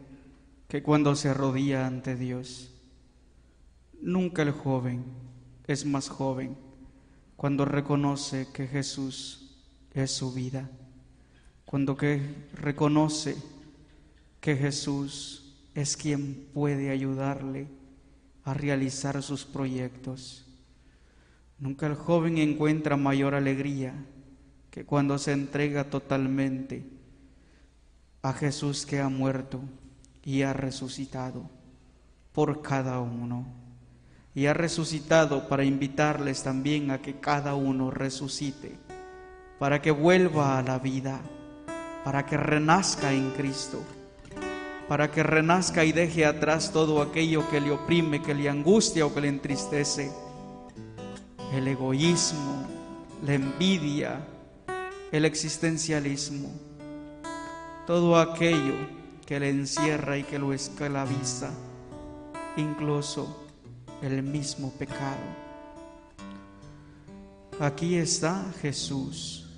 que 0.67 0.83
cuando 0.83 1.15
se 1.15 1.29
arrodilla 1.29 1.87
ante 1.87 2.17
Dios. 2.17 2.73
Nunca 4.01 4.41
el 4.41 4.53
joven 4.53 5.05
es 5.67 5.85
más 5.85 6.09
joven 6.09 6.57
cuando 7.37 7.67
reconoce 7.67 8.49
que 8.51 8.67
Jesús 8.67 9.59
es 9.93 10.11
su 10.11 10.33
vida, 10.33 10.71
cuando 11.67 11.99
que 11.99 12.23
reconoce 12.55 13.37
que 14.41 14.57
Jesús 14.57 15.55
es 15.75 15.99
quien 15.99 16.49
puede 16.55 16.89
ayudarle 16.89 17.69
a 18.43 18.55
realizar 18.55 19.23
sus 19.23 19.45
proyectos. 19.45 20.47
Nunca 21.59 21.89
el 21.89 21.95
joven 21.95 22.39
encuentra 22.39 22.97
mayor 22.97 23.35
alegría 23.35 23.93
que 24.77 24.85
cuando 24.85 25.17
se 25.17 25.33
entrega 25.33 25.85
totalmente 25.85 26.85
a 28.21 28.35
Jesús 28.35 28.85
que 28.85 29.01
ha 29.01 29.09
muerto 29.09 29.63
y 30.23 30.43
ha 30.43 30.53
resucitado 30.53 31.49
por 32.35 32.61
cada 32.61 33.01
uno. 33.01 33.47
Y 34.35 34.45
ha 34.45 34.53
resucitado 34.53 35.49
para 35.49 35.65
invitarles 35.65 36.43
también 36.43 36.91
a 36.91 36.99
que 37.01 37.15
cada 37.15 37.55
uno 37.55 37.91
resucite, 37.91 38.77
para 39.59 39.81
que 39.81 39.93
vuelva 39.93 40.59
a 40.59 40.63
la 40.63 40.79
vida, 40.79 41.23
para 42.05 42.27
que 42.27 42.37
renazca 42.37 43.15
en 43.15 43.31
Cristo, 43.31 43.83
para 44.89 45.11
que 45.11 45.23
renazca 45.23 45.87
y 45.87 45.93
deje 45.93 46.27
atrás 46.27 46.71
todo 46.71 47.01
aquello 47.01 47.49
que 47.49 47.63
le 47.63 47.71
oprime, 47.71 48.23
que 48.23 48.35
le 48.35 48.51
angustia 48.51 49.07
o 49.07 49.15
que 49.15 49.23
le 49.23 49.29
entristece 49.29 50.13
el 51.55 51.67
egoísmo, 51.67 52.67
la 53.25 53.33
envidia, 53.33 54.36
el 55.13 55.25
existencialismo, 55.25 56.51
todo 57.87 58.19
aquello 58.19 58.75
que 59.25 59.41
le 59.41 59.51
encierra 59.51 60.19
y 60.19 60.25
que 60.25 60.39
lo 60.39 60.53
esclaviza, 60.53 61.51
incluso 62.57 63.45
el 64.03 64.23
mismo 64.23 64.73
pecado. 64.73 65.47
Aquí 67.61 67.97
está 67.97 68.45
Jesús, 68.61 69.49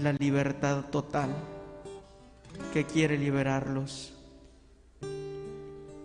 la 0.00 0.12
libertad 0.12 0.84
total 0.90 1.30
que 2.72 2.84
quiere 2.84 3.18
liberarlos 3.18 4.12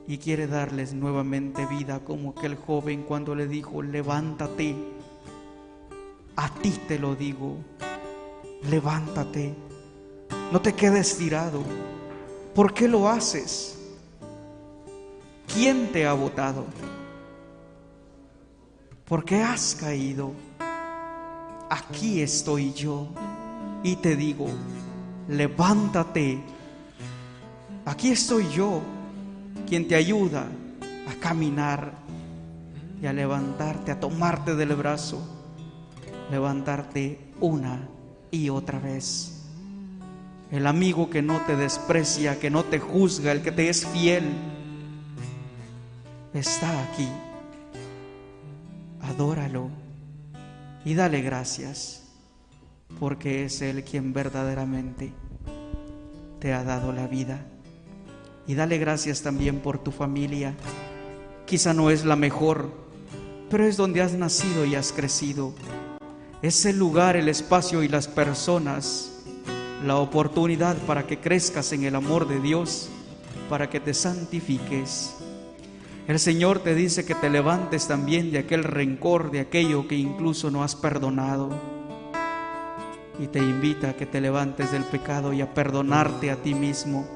y 0.07 0.17
quiere 0.17 0.47
darles 0.47 0.93
nuevamente 0.93 1.65
vida 1.65 1.99
como 1.99 2.29
aquel 2.29 2.55
joven 2.55 3.03
cuando 3.03 3.35
le 3.35 3.47
dijo, 3.47 3.81
levántate, 3.81 4.75
a 6.37 6.49
ti 6.49 6.71
te 6.87 6.99
lo 6.99 7.15
digo, 7.15 7.57
levántate, 8.69 9.53
no 10.51 10.61
te 10.61 10.73
quedes 10.73 11.17
tirado. 11.17 11.63
¿Por 12.53 12.73
qué 12.73 12.87
lo 12.87 13.09
haces? 13.09 13.77
¿Quién 15.53 15.91
te 15.91 16.05
ha 16.05 16.13
votado? 16.13 16.65
¿Por 19.05 19.25
qué 19.25 19.41
has 19.41 19.75
caído? 19.75 20.31
Aquí 21.69 22.21
estoy 22.21 22.71
yo 22.73 23.07
y 23.83 23.95
te 23.95 24.15
digo, 24.15 24.47
levántate. 25.27 26.39
Aquí 27.85 28.11
estoy 28.11 28.47
yo 28.49 28.81
quien 29.67 29.87
te 29.87 29.95
ayuda 29.95 30.47
a 31.07 31.13
caminar 31.19 31.93
y 33.01 33.05
a 33.05 33.13
levantarte, 33.13 33.91
a 33.91 33.99
tomarte 33.99 34.55
del 34.55 34.75
brazo, 34.75 35.36
levantarte 36.31 37.19
una 37.39 37.87
y 38.31 38.49
otra 38.49 38.79
vez. 38.79 39.33
El 40.51 40.65
amigo 40.65 41.09
que 41.09 41.21
no 41.21 41.41
te 41.45 41.55
desprecia, 41.55 42.39
que 42.39 42.49
no 42.49 42.63
te 42.63 42.79
juzga, 42.79 43.31
el 43.31 43.41
que 43.41 43.51
te 43.51 43.69
es 43.69 43.85
fiel, 43.85 44.23
está 46.33 46.83
aquí. 46.83 47.07
Adóralo 49.01 49.69
y 50.85 50.93
dale 50.93 51.21
gracias, 51.21 52.03
porque 52.99 53.45
es 53.45 53.61
Él 53.61 53.83
quien 53.83 54.13
verdaderamente 54.13 55.11
te 56.39 56.53
ha 56.53 56.63
dado 56.63 56.93
la 56.93 57.07
vida. 57.07 57.45
Y 58.47 58.55
dale 58.55 58.77
gracias 58.77 59.21
también 59.21 59.59
por 59.59 59.79
tu 59.79 59.91
familia. 59.91 60.55
Quizá 61.45 61.73
no 61.73 61.89
es 61.89 62.05
la 62.05 62.15
mejor, 62.15 62.71
pero 63.49 63.65
es 63.65 63.75
donde 63.75 64.01
has 64.01 64.13
nacido 64.13 64.65
y 64.65 64.75
has 64.75 64.93
crecido. 64.93 65.53
Es 66.41 66.65
el 66.65 66.77
lugar, 66.77 67.15
el 67.15 67.29
espacio 67.29 67.81
y 67.81 67.87
las 67.87 68.07
personas, 68.07 69.11
la 69.83 69.97
oportunidad 69.97 70.77
para 70.85 71.07
que 71.07 71.19
crezcas 71.19 71.73
en 71.73 71.83
el 71.83 71.95
amor 71.95 72.27
de 72.27 72.39
Dios, 72.39 72.89
para 73.49 73.71
que 73.71 73.79
te 73.79 73.95
santifiques. 73.95 75.15
El 76.07 76.19
Señor 76.19 76.59
te 76.59 76.75
dice 76.75 77.05
que 77.05 77.15
te 77.15 77.31
levantes 77.31 77.87
también 77.87 78.31
de 78.31 78.37
aquel 78.37 78.63
rencor, 78.63 79.31
de 79.31 79.39
aquello 79.39 79.87
que 79.87 79.95
incluso 79.95 80.51
no 80.51 80.63
has 80.63 80.75
perdonado. 80.75 81.49
Y 83.19 83.25
te 83.27 83.39
invita 83.39 83.89
a 83.89 83.93
que 83.93 84.05
te 84.05 84.21
levantes 84.21 84.71
del 84.71 84.83
pecado 84.83 85.33
y 85.33 85.41
a 85.41 85.55
perdonarte 85.55 86.29
a 86.29 86.35
ti 86.35 86.53
mismo 86.53 87.07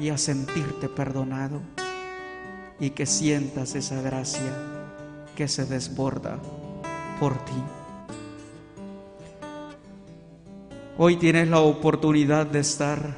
y 0.00 0.08
a 0.08 0.18
sentirte 0.18 0.88
perdonado 0.88 1.60
y 2.80 2.90
que 2.90 3.06
sientas 3.06 3.76
esa 3.76 4.02
gracia 4.02 4.52
que 5.36 5.46
se 5.46 5.64
desborda 5.64 6.40
por 7.20 7.34
ti. 7.44 7.81
Hoy 10.98 11.16
tienes 11.16 11.48
la 11.48 11.60
oportunidad 11.60 12.44
de 12.44 12.60
estar 12.60 13.16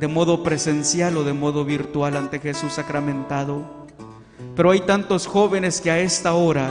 de 0.00 0.08
modo 0.08 0.42
presencial 0.42 1.14
o 1.18 1.22
de 1.22 1.34
modo 1.34 1.66
virtual 1.66 2.16
ante 2.16 2.40
Jesús 2.40 2.72
sacramentado, 2.72 3.86
pero 4.56 4.70
hay 4.70 4.80
tantos 4.80 5.26
jóvenes 5.26 5.82
que 5.82 5.90
a 5.90 5.98
esta 5.98 6.32
hora 6.32 6.70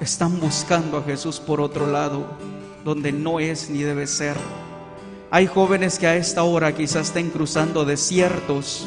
están 0.00 0.38
buscando 0.38 0.98
a 0.98 1.02
Jesús 1.02 1.40
por 1.40 1.62
otro 1.62 1.86
lado, 1.86 2.26
donde 2.84 3.10
no 3.10 3.40
es 3.40 3.70
ni 3.70 3.82
debe 3.82 4.06
ser. 4.06 4.36
Hay 5.30 5.46
jóvenes 5.46 5.98
que 5.98 6.06
a 6.06 6.16
esta 6.16 6.42
hora 6.42 6.74
quizás 6.74 7.06
estén 7.06 7.30
cruzando 7.30 7.86
desiertos 7.86 8.86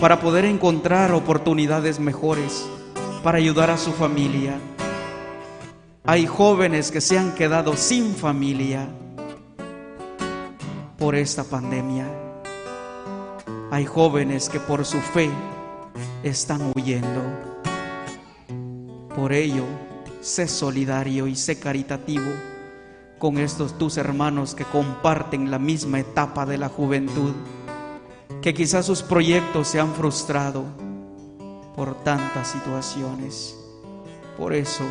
para 0.00 0.18
poder 0.18 0.44
encontrar 0.44 1.12
oportunidades 1.12 2.00
mejores, 2.00 2.66
para 3.22 3.38
ayudar 3.38 3.70
a 3.70 3.78
su 3.78 3.92
familia. 3.92 4.58
Hay 6.10 6.26
jóvenes 6.26 6.90
que 6.90 7.02
se 7.02 7.18
han 7.18 7.34
quedado 7.34 7.76
sin 7.76 8.14
familia 8.14 8.88
por 10.96 11.14
esta 11.14 11.44
pandemia. 11.44 12.06
Hay 13.70 13.84
jóvenes 13.84 14.48
que 14.48 14.58
por 14.58 14.86
su 14.86 15.02
fe 15.02 15.28
están 16.22 16.72
huyendo. 16.74 17.20
Por 19.14 19.34
ello, 19.34 19.64
sé 20.22 20.48
solidario 20.48 21.26
y 21.26 21.36
sé 21.36 21.60
caritativo 21.60 22.32
con 23.18 23.36
estos 23.36 23.76
tus 23.76 23.98
hermanos 23.98 24.54
que 24.54 24.64
comparten 24.64 25.50
la 25.50 25.58
misma 25.58 26.00
etapa 26.00 26.46
de 26.46 26.56
la 26.56 26.70
juventud, 26.70 27.34
que 28.40 28.54
quizás 28.54 28.86
sus 28.86 29.02
proyectos 29.02 29.68
se 29.68 29.78
han 29.78 29.92
frustrado 29.92 30.64
por 31.76 32.02
tantas 32.02 32.48
situaciones. 32.48 33.54
Por 34.38 34.54
eso, 34.54 34.86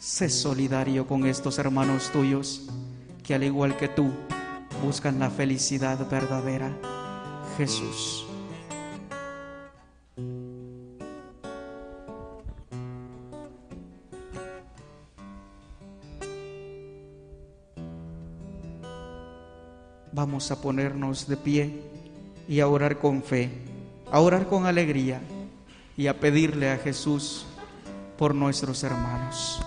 sé 0.00 0.30
solidario 0.30 1.06
con 1.06 1.26
estos 1.26 1.58
hermanos 1.58 2.10
tuyos 2.10 2.62
que 3.22 3.34
al 3.34 3.44
igual 3.44 3.76
que 3.76 3.86
tú 3.86 4.10
buscan 4.82 5.18
la 5.18 5.28
felicidad 5.28 6.08
verdadera. 6.10 6.74
Jesús. 7.58 8.26
Vamos 20.12 20.50
a 20.50 20.62
ponernos 20.62 21.28
de 21.28 21.36
pie 21.36 21.82
y 22.48 22.60
a 22.60 22.68
orar 22.68 22.98
con 22.98 23.22
fe, 23.22 23.50
a 24.10 24.20
orar 24.20 24.48
con 24.48 24.64
alegría 24.64 25.20
y 25.96 26.06
a 26.06 26.18
pedirle 26.18 26.70
a 26.70 26.78
Jesús 26.78 27.44
por 28.16 28.34
nuestros 28.34 28.82
hermanos. 28.82 29.60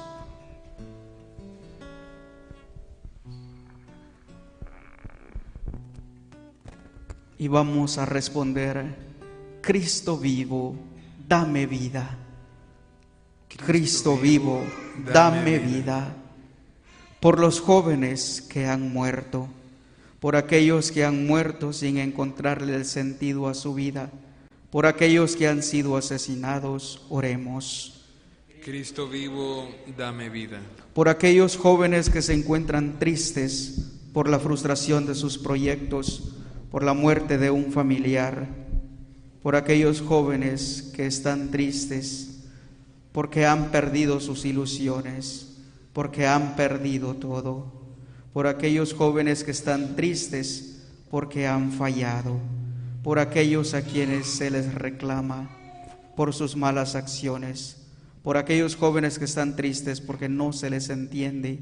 Y 7.37 7.47
vamos 7.47 7.97
a 7.97 8.05
responder, 8.05 8.95
Cristo 9.61 10.17
vivo, 10.17 10.75
dame 11.27 11.65
vida. 11.65 12.17
Cristo 13.65 14.17
vivo, 14.17 14.63
dame 15.11 15.59
vida. 15.59 16.15
Por 17.19 17.39
los 17.39 17.59
jóvenes 17.59 18.41
que 18.41 18.65
han 18.65 18.91
muerto 18.91 19.47
por 20.23 20.37
aquellos 20.37 20.93
que 20.93 21.03
han 21.03 21.27
muerto 21.27 21.73
sin 21.73 21.97
encontrarle 21.97 22.73
el 22.75 22.85
sentido 22.85 23.49
a 23.49 23.53
su 23.53 23.73
vida, 23.73 24.09
por 24.71 24.85
aquellos 24.85 25.35
que 25.35 25.49
han 25.49 25.61
sido 25.61 25.97
asesinados, 25.97 27.05
oremos. 27.09 28.05
Cristo 28.63 29.09
vivo, 29.09 29.67
dame 29.97 30.29
vida. 30.29 30.61
Por 30.93 31.09
aquellos 31.09 31.57
jóvenes 31.57 32.09
que 32.09 32.21
se 32.21 32.31
encuentran 32.31 32.99
tristes 32.99 33.91
por 34.13 34.29
la 34.29 34.39
frustración 34.39 35.05
de 35.05 35.13
sus 35.13 35.37
proyectos, 35.37 36.37
por 36.73 36.81
la 36.81 36.95
muerte 36.95 37.37
de 37.37 37.51
un 37.51 37.71
familiar, 37.71 38.47
por 39.43 39.55
aquellos 39.55 40.01
jóvenes 40.01 40.91
que 40.95 41.05
están 41.05 41.51
tristes, 41.51 42.45
porque 43.11 43.45
han 43.45 43.69
perdido 43.69 44.19
sus 44.19 44.43
ilusiones, 44.43 45.55
porque 45.93 46.25
han 46.25 46.55
perdido 46.55 47.13
todo, 47.13 47.71
por 48.33 48.47
aquellos 48.47 48.95
jóvenes 48.95 49.43
que 49.43 49.51
están 49.51 49.95
tristes 49.95 50.81
porque 51.11 51.45
han 51.45 51.71
fallado, 51.71 52.39
por 53.03 53.19
aquellos 53.19 53.75
a 53.75 53.83
quienes 53.83 54.25
se 54.25 54.49
les 54.49 54.73
reclama 54.73 55.55
por 56.15 56.33
sus 56.33 56.55
malas 56.55 56.95
acciones, 56.95 57.85
por 58.23 58.35
aquellos 58.35 58.75
jóvenes 58.75 59.19
que 59.19 59.25
están 59.25 59.55
tristes 59.55 60.01
porque 60.01 60.27
no 60.27 60.53
se 60.53 60.71
les 60.71 60.89
entiende, 60.89 61.59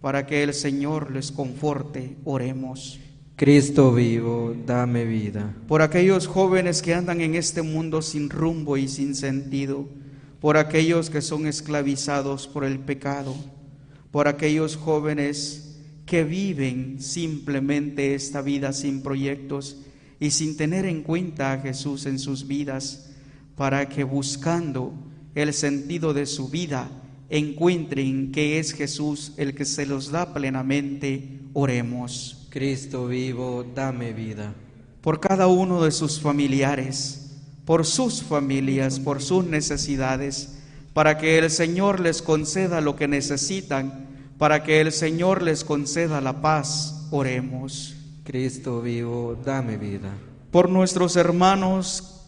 para 0.00 0.24
que 0.24 0.44
el 0.44 0.54
Señor 0.54 1.10
les 1.10 1.32
conforte, 1.32 2.16
oremos. 2.24 3.00
Cristo 3.42 3.92
vivo, 3.92 4.54
dame 4.64 5.04
vida. 5.04 5.52
Por 5.66 5.82
aquellos 5.82 6.28
jóvenes 6.28 6.80
que 6.80 6.94
andan 6.94 7.20
en 7.20 7.34
este 7.34 7.62
mundo 7.62 8.00
sin 8.00 8.30
rumbo 8.30 8.76
y 8.76 8.86
sin 8.86 9.16
sentido, 9.16 9.88
por 10.40 10.56
aquellos 10.56 11.10
que 11.10 11.20
son 11.22 11.48
esclavizados 11.48 12.46
por 12.46 12.62
el 12.62 12.78
pecado, 12.78 13.34
por 14.12 14.28
aquellos 14.28 14.76
jóvenes 14.76 15.76
que 16.06 16.22
viven 16.22 17.00
simplemente 17.00 18.14
esta 18.14 18.42
vida 18.42 18.72
sin 18.72 19.02
proyectos 19.02 19.78
y 20.20 20.30
sin 20.30 20.56
tener 20.56 20.84
en 20.84 21.02
cuenta 21.02 21.52
a 21.52 21.58
Jesús 21.58 22.06
en 22.06 22.20
sus 22.20 22.46
vidas, 22.46 23.10
para 23.56 23.88
que 23.88 24.04
buscando 24.04 24.94
el 25.34 25.52
sentido 25.52 26.14
de 26.14 26.26
su 26.26 26.48
vida 26.48 26.88
encuentren 27.28 28.30
que 28.30 28.60
es 28.60 28.72
Jesús 28.72 29.32
el 29.36 29.56
que 29.56 29.64
se 29.64 29.84
los 29.84 30.12
da 30.12 30.32
plenamente, 30.32 31.40
oremos. 31.54 32.41
Cristo 32.52 33.06
vivo, 33.06 33.64
dame 33.74 34.12
vida. 34.12 34.52
Por 35.00 35.20
cada 35.20 35.46
uno 35.46 35.82
de 35.82 35.90
sus 35.90 36.20
familiares, 36.20 37.30
por 37.64 37.86
sus 37.86 38.22
familias, 38.22 39.00
por 39.00 39.22
sus 39.22 39.46
necesidades, 39.46 40.58
para 40.92 41.16
que 41.16 41.38
el 41.38 41.50
Señor 41.50 41.98
les 42.00 42.20
conceda 42.20 42.82
lo 42.82 42.94
que 42.94 43.08
necesitan, 43.08 44.06
para 44.36 44.64
que 44.64 44.82
el 44.82 44.92
Señor 44.92 45.40
les 45.40 45.64
conceda 45.64 46.20
la 46.20 46.42
paz, 46.42 47.06
oremos. 47.10 47.96
Cristo 48.22 48.82
vivo, 48.82 49.34
dame 49.42 49.78
vida. 49.78 50.12
Por 50.50 50.68
nuestros 50.68 51.16
hermanos 51.16 52.20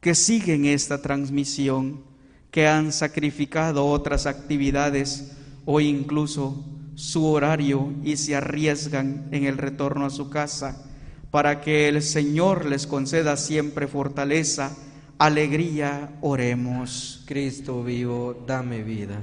que 0.00 0.14
siguen 0.14 0.64
esta 0.64 1.02
transmisión, 1.02 2.04
que 2.52 2.68
han 2.68 2.92
sacrificado 2.92 3.84
otras 3.84 4.26
actividades 4.26 5.32
o 5.64 5.80
incluso 5.80 6.64
su 7.00 7.24
horario 7.24 7.94
y 8.04 8.18
se 8.18 8.36
arriesgan 8.36 9.26
en 9.30 9.44
el 9.44 9.56
retorno 9.56 10.04
a 10.04 10.10
su 10.10 10.28
casa, 10.28 10.84
para 11.30 11.62
que 11.62 11.88
el 11.88 12.02
Señor 12.02 12.66
les 12.66 12.86
conceda 12.86 13.38
siempre 13.38 13.88
fortaleza, 13.88 14.76
alegría, 15.16 16.10
oremos. 16.20 17.24
Cristo 17.24 17.82
vivo, 17.82 18.44
dame 18.46 18.82
vida. 18.82 19.22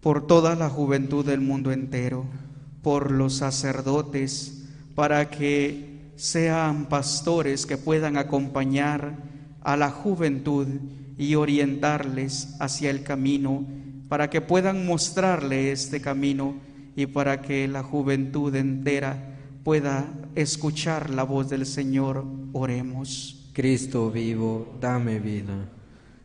Por 0.00 0.26
toda 0.26 0.56
la 0.56 0.68
juventud 0.68 1.24
del 1.24 1.40
mundo 1.40 1.70
entero, 1.70 2.26
por 2.82 3.12
los 3.12 3.34
sacerdotes, 3.34 4.64
para 4.96 5.30
que 5.30 6.10
sean 6.16 6.86
pastores 6.86 7.66
que 7.66 7.78
puedan 7.78 8.16
acompañar 8.16 9.16
a 9.62 9.76
la 9.76 9.90
juventud 9.90 10.66
y 11.16 11.36
orientarles 11.36 12.56
hacia 12.58 12.90
el 12.90 13.04
camino, 13.04 13.64
para 14.14 14.30
que 14.30 14.40
puedan 14.40 14.86
mostrarle 14.86 15.72
este 15.72 16.00
camino 16.00 16.54
y 16.94 17.06
para 17.06 17.42
que 17.42 17.66
la 17.66 17.82
juventud 17.82 18.54
entera 18.54 19.16
pueda 19.64 20.06
escuchar 20.36 21.10
la 21.10 21.24
voz 21.24 21.50
del 21.50 21.66
Señor, 21.66 22.24
oremos. 22.52 23.50
Cristo 23.52 24.12
vivo, 24.12 24.76
dame 24.80 25.18
vida. 25.18 25.68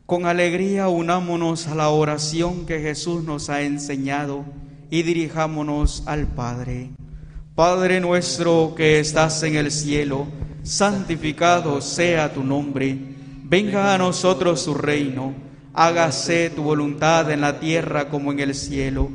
Con 0.06 0.28
alegría 0.28 0.88
unámonos 0.88 1.66
a 1.66 1.74
la 1.74 1.90
oración 1.90 2.68
que 2.68 2.80
Jesús 2.80 3.24
nos 3.24 3.50
ha 3.50 3.64
enseñado 3.64 4.46
y 4.92 5.02
dirijámonos 5.02 6.04
al 6.06 6.28
Padre. 6.28 6.92
Padre 7.56 8.00
nuestro 8.02 8.76
que 8.78 9.00
estás 9.00 9.42
en 9.42 9.56
el 9.56 9.72
cielo, 9.72 10.28
santificado 10.62 11.82
sea 11.82 12.32
tu 12.32 12.44
nombre, 12.44 12.96
venga 13.46 13.96
a 13.96 13.98
nosotros 13.98 14.64
tu 14.64 14.76
reino, 14.76 15.49
hágase 15.80 16.50
tu 16.50 16.62
voluntad 16.62 17.32
en 17.32 17.40
la 17.40 17.58
tierra 17.58 18.10
como 18.10 18.34
en 18.34 18.42
el 18.42 18.54
cielo. 18.54 19.10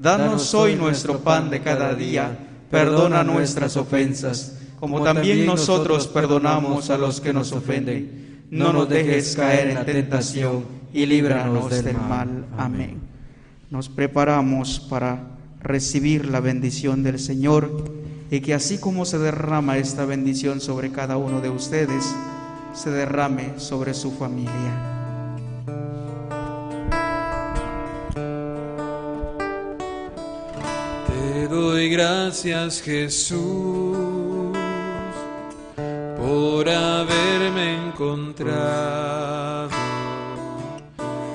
Danos 0.00 0.52
hoy 0.52 0.74
nuestro 0.74 1.20
pan 1.20 1.48
de 1.48 1.60
cada 1.60 1.94
día, 1.94 2.36
perdona 2.72 3.22
nuestras 3.22 3.76
ofensas, 3.76 4.58
como 4.80 5.04
también 5.04 5.46
nosotros 5.46 6.08
perdonamos 6.08 6.90
a 6.90 6.98
los 6.98 7.20
que 7.20 7.32
nos 7.32 7.52
ofenden. 7.52 8.46
No 8.50 8.72
nos 8.72 8.88
dejes 8.88 9.36
caer 9.36 9.68
en 9.68 9.74
la 9.76 9.84
tentación 9.84 10.64
y 10.92 11.06
líbranos 11.06 11.70
del 11.70 11.96
mal. 11.96 12.46
Amén. 12.56 12.98
Nos 13.70 13.88
preparamos 13.88 14.80
para 14.80 15.38
recibir 15.60 16.26
la 16.26 16.40
bendición 16.40 17.04
del 17.04 17.20
Señor 17.20 17.92
y 18.28 18.40
que 18.40 18.54
así 18.54 18.78
como 18.78 19.04
se 19.04 19.18
derrama 19.18 19.78
esta 19.78 20.04
bendición 20.04 20.60
sobre 20.60 20.90
cada 20.90 21.16
uno 21.16 21.40
de 21.40 21.50
ustedes, 21.50 22.12
se 22.74 22.90
derrame 22.90 23.60
sobre 23.60 23.94
su 23.94 24.10
familia. 24.10 24.97
Doy 31.58 31.88
gracias 31.90 32.80
Jesús 32.80 33.36
por 36.16 36.68
haberme 36.68 37.88
encontrado, 37.88 39.70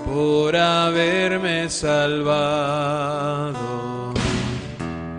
por 0.05 0.55
haberme 0.55 1.69
salvado. 1.69 3.63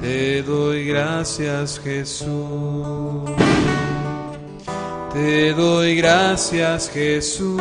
Te 0.00 0.42
doy 0.42 0.86
gracias 0.86 1.80
Jesús. 1.84 3.30
Te 5.12 5.52
doy 5.52 5.96
gracias 5.96 6.90
Jesús 6.90 7.60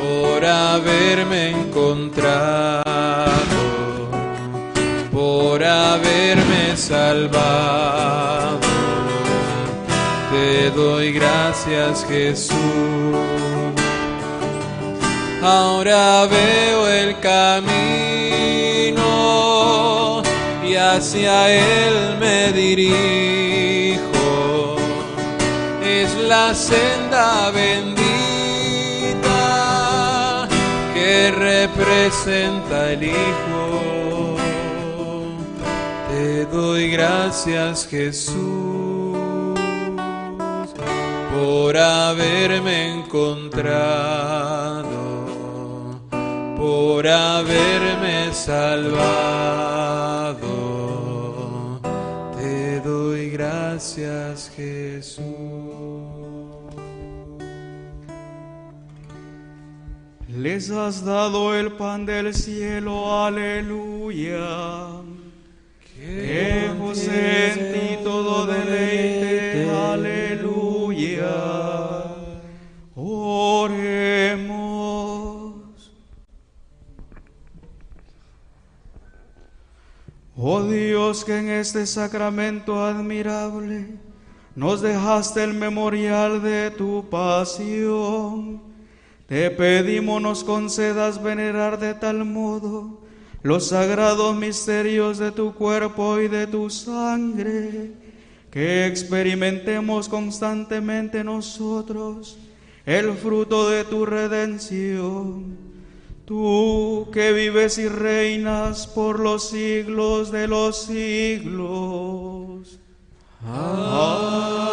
por 0.00 0.44
haberme 0.44 1.50
encontrado, 1.50 2.84
por 5.18 5.58
haberme 5.64 6.76
salvado. 6.76 8.60
Te 10.30 10.70
doy 10.70 11.12
gracias 11.12 12.06
Jesús. 12.08 12.54
Ahora 15.42 16.24
veo 16.26 16.86
el 16.86 17.18
camino 17.18 17.82
y 20.64 20.76
hacia 20.76 21.50
él 21.50 22.16
me 22.20 22.52
dirijo. 22.52 24.06
Es 25.82 26.14
la 26.28 26.54
senda 26.54 27.50
bendita 27.50 28.06
que 30.94 31.32
representa 31.32 32.92
el 32.92 33.02
Hijo. 33.02 33.47
Te 36.38 36.46
doy 36.46 36.90
gracias 36.92 37.88
Jesús 37.88 38.36
por 41.34 41.76
haberme 41.76 43.00
encontrado, 43.00 44.86
por 46.56 47.08
haberme 47.08 48.32
salvado. 48.32 48.70
Te 52.38 52.82
doy 52.82 53.30
gracias 53.30 54.52
Jesús. 54.54 55.24
Les 60.28 60.70
has 60.70 61.04
dado 61.04 61.52
el 61.52 61.72
pan 61.72 62.06
del 62.06 62.32
cielo, 62.32 63.24
aleluya. 63.24 65.08
Que 66.08 66.64
en 66.64 67.72
ti 67.74 67.98
todo 68.02 68.46
deleite, 68.46 69.68
aleluya. 69.70 71.36
Oremos. 72.96 74.38
Oh 80.34 80.62
Dios, 80.62 81.26
que 81.26 81.36
en 81.36 81.50
este 81.50 81.86
sacramento 81.86 82.82
admirable 82.82 83.98
nos 84.56 84.80
dejaste 84.80 85.44
el 85.44 85.52
memorial 85.52 86.42
de 86.42 86.70
tu 86.70 87.04
pasión. 87.10 88.62
Te 89.26 89.50
pedimos 89.50 90.22
nos 90.22 90.42
concedas 90.42 91.22
venerar 91.22 91.78
de 91.78 91.92
tal 91.92 92.24
modo 92.24 92.97
los 93.42 93.68
sagrados 93.68 94.36
misterios 94.36 95.18
de 95.18 95.30
tu 95.32 95.54
cuerpo 95.54 96.20
y 96.20 96.28
de 96.28 96.46
tu 96.46 96.70
sangre, 96.70 97.92
que 98.50 98.86
experimentemos 98.86 100.08
constantemente 100.08 101.22
nosotros 101.22 102.38
el 102.84 103.12
fruto 103.14 103.68
de 103.68 103.84
tu 103.84 104.06
redención. 104.06 105.58
Tú 106.24 107.08
que 107.12 107.32
vives 107.32 107.78
y 107.78 107.88
reinas 107.88 108.86
por 108.86 109.20
los 109.20 109.50
siglos 109.50 110.30
de 110.30 110.46
los 110.46 110.84
siglos. 110.84 112.78
Amén. 113.46 114.68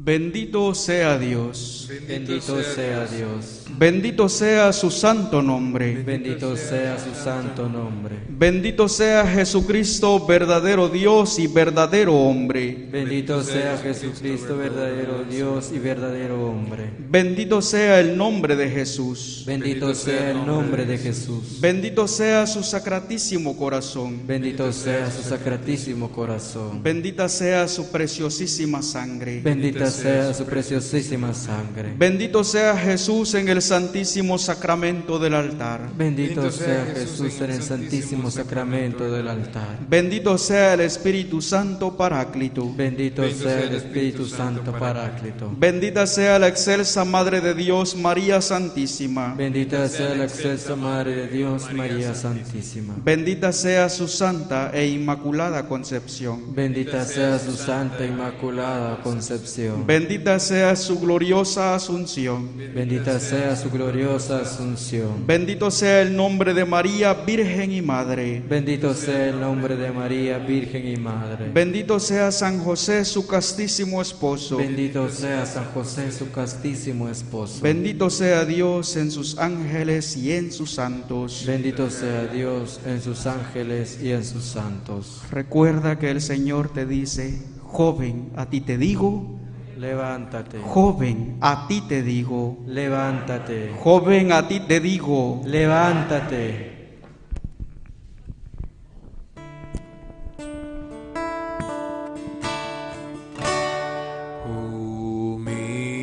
Bendito 0.00 0.74
sea 0.74 1.18
Dios. 1.18 1.90
Bendito 2.06 2.62
sea 2.62 3.04
Dios. 3.06 3.67
Bendito 3.78 4.28
sea 4.28 4.72
su 4.72 4.90
santo 4.90 5.40
nombre. 5.40 6.02
Bendito 6.02 6.56
sea 6.56 6.98
su 6.98 7.14
santo 7.14 7.68
nombre. 7.68 8.16
Bendito 8.28 8.88
sea 8.88 9.24
Jesucristo, 9.24 10.26
verdadero 10.26 10.88
Dios 10.88 11.38
y 11.38 11.46
verdadero 11.46 12.12
hombre. 12.12 12.88
Bendito 12.90 13.40
sea 13.44 13.78
Jesucristo, 13.78 14.56
verdadero 14.56 15.22
Dios 15.22 15.70
y 15.72 15.78
verdadero 15.78 16.44
hombre. 16.48 16.90
Bendito 17.08 17.62
sea 17.62 18.00
el 18.00 18.16
nombre 18.16 18.56
de 18.56 18.68
Jesús. 18.68 19.44
Bendito 19.46 19.94
sea 19.94 20.32
el 20.32 20.44
nombre 20.44 20.84
de 20.84 20.98
Jesús. 20.98 21.60
Bendito 21.60 22.08
sea 22.08 22.48
su 22.48 22.64
sacratísimo 22.64 23.56
corazón. 23.56 24.26
Bendito 24.26 24.72
sea 24.72 25.08
su 25.08 25.22
sacratísimo 25.22 26.10
corazón. 26.10 26.82
Bendita 26.82 27.28
sea 27.28 27.68
su 27.68 27.92
preciosísima 27.92 28.82
sangre. 28.82 29.40
Bendita 29.40 29.88
sea 29.88 30.34
su 30.34 30.44
preciosísima 30.46 31.32
sangre. 31.32 31.94
Bendito 31.96 32.42
sea 32.42 32.76
Jesús 32.76 33.34
en 33.34 33.48
el 33.48 33.67
santísimo 33.68 34.38
sacramento 34.38 35.18
del 35.18 35.34
altar. 35.34 35.90
Bendito 35.94 36.50
sea 36.50 36.86
Jesús 36.86 37.38
en 37.42 37.50
el 37.50 37.62
santísimo 37.62 38.30
sacramento 38.30 39.12
del 39.12 39.28
altar. 39.28 39.78
Bendito 39.88 40.38
sea 40.38 40.72
el 40.72 40.80
Espíritu 40.80 41.42
Santo 41.42 41.94
Paráclito. 41.94 42.72
Bendito 42.74 43.28
sea 43.30 43.60
el 43.60 43.74
Espíritu 43.74 44.24
Santo 44.26 44.72
Paráclito. 44.72 45.52
Bendita 45.54 46.06
sea 46.06 46.38
la 46.38 46.48
excelsa 46.48 47.04
Madre 47.04 47.42
de 47.42 47.54
Dios, 47.54 47.94
María 47.94 48.40
Santísima. 48.40 49.34
Bendita 49.34 49.86
sea 49.88 50.14
la 50.14 50.24
excelsa 50.24 50.74
Madre 50.74 51.14
de 51.14 51.28
Dios, 51.28 51.70
María 51.74 52.14
Santísima. 52.14 52.94
Bendita 53.04 53.52
sea 53.52 53.90
su 53.90 54.08
santa 54.08 54.70
e 54.72 54.86
inmaculada 54.88 55.68
concepción. 55.68 56.54
Bendita 56.54 57.04
sea 57.04 57.38
su 57.38 57.52
santa 57.52 58.02
e 58.02 58.06
inmaculada 58.06 59.02
concepción. 59.02 59.86
Bendita 59.86 60.38
sea 60.38 60.74
su 60.74 60.98
gloriosa 60.98 61.74
asunción. 61.74 62.48
Bendita 62.74 63.20
sea 63.20 63.54
su 63.58 63.70
gloriosa 63.70 64.40
asunción. 64.40 65.26
Bendito 65.26 65.70
sea 65.70 66.00
el 66.02 66.14
nombre 66.14 66.54
de 66.54 66.64
María, 66.64 67.12
Virgen 67.12 67.72
y 67.72 67.82
Madre. 67.82 68.42
Bendito 68.48 68.94
sea 68.94 69.28
el 69.28 69.40
nombre 69.40 69.76
de 69.76 69.90
María, 69.90 70.38
Virgen 70.38 70.86
y 70.86 70.96
Madre. 70.96 71.50
Bendito 71.52 71.98
sea 71.98 72.30
San 72.30 72.60
José, 72.60 73.04
su 73.04 73.26
castísimo 73.26 74.00
esposo. 74.00 74.58
Bendito 74.58 75.08
sea 75.10 75.44
San 75.44 75.64
José, 75.74 76.12
su 76.12 76.30
castísimo 76.30 77.08
esposo. 77.08 77.60
Bendito 77.60 78.10
sea 78.10 78.44
Dios 78.44 78.96
en 78.96 79.10
sus 79.10 79.38
ángeles 79.38 80.16
y 80.16 80.32
en 80.32 80.52
sus 80.52 80.70
santos. 80.70 81.44
Bendito 81.46 81.90
sea 81.90 82.26
Dios 82.26 82.80
en 82.86 83.02
sus 83.02 83.26
ángeles 83.26 83.98
y 84.00 84.12
en 84.12 84.24
sus 84.24 84.44
santos. 84.44 85.22
Recuerda 85.32 85.98
que 85.98 86.10
el 86.10 86.20
Señor 86.20 86.72
te 86.72 86.86
dice, 86.86 87.42
joven, 87.64 88.30
a 88.36 88.46
ti 88.46 88.60
te 88.60 88.78
digo, 88.78 89.38
Levántate. 89.78 90.58
joven, 90.58 91.38
a 91.40 91.66
ti 91.68 91.80
te 91.82 92.02
digo, 92.02 92.58
Levántate. 92.66 93.72
joven, 93.80 94.32
a 94.32 94.48
ti 94.48 94.58
te 94.60 94.80
digo. 94.80 95.40
Levántate. 95.44 96.76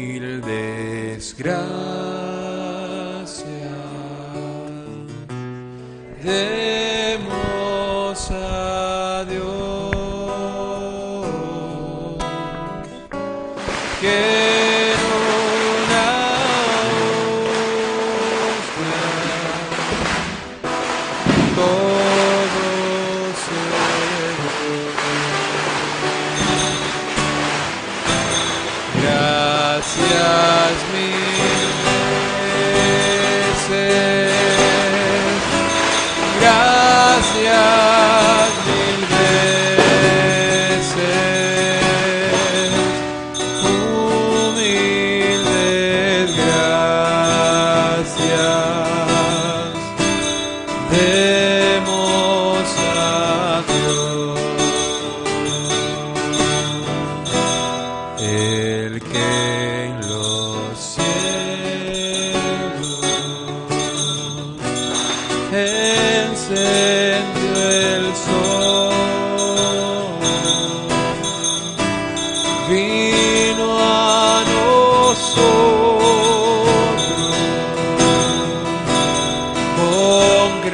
Humildes 0.06 1.36
gracias 1.38 1.85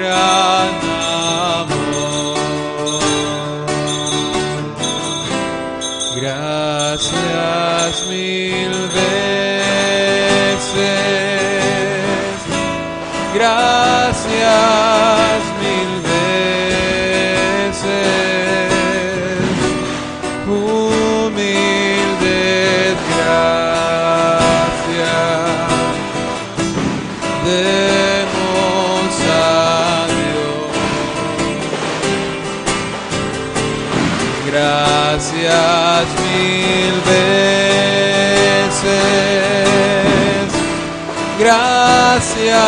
con 0.02 0.61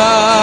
gracias 0.04 0.33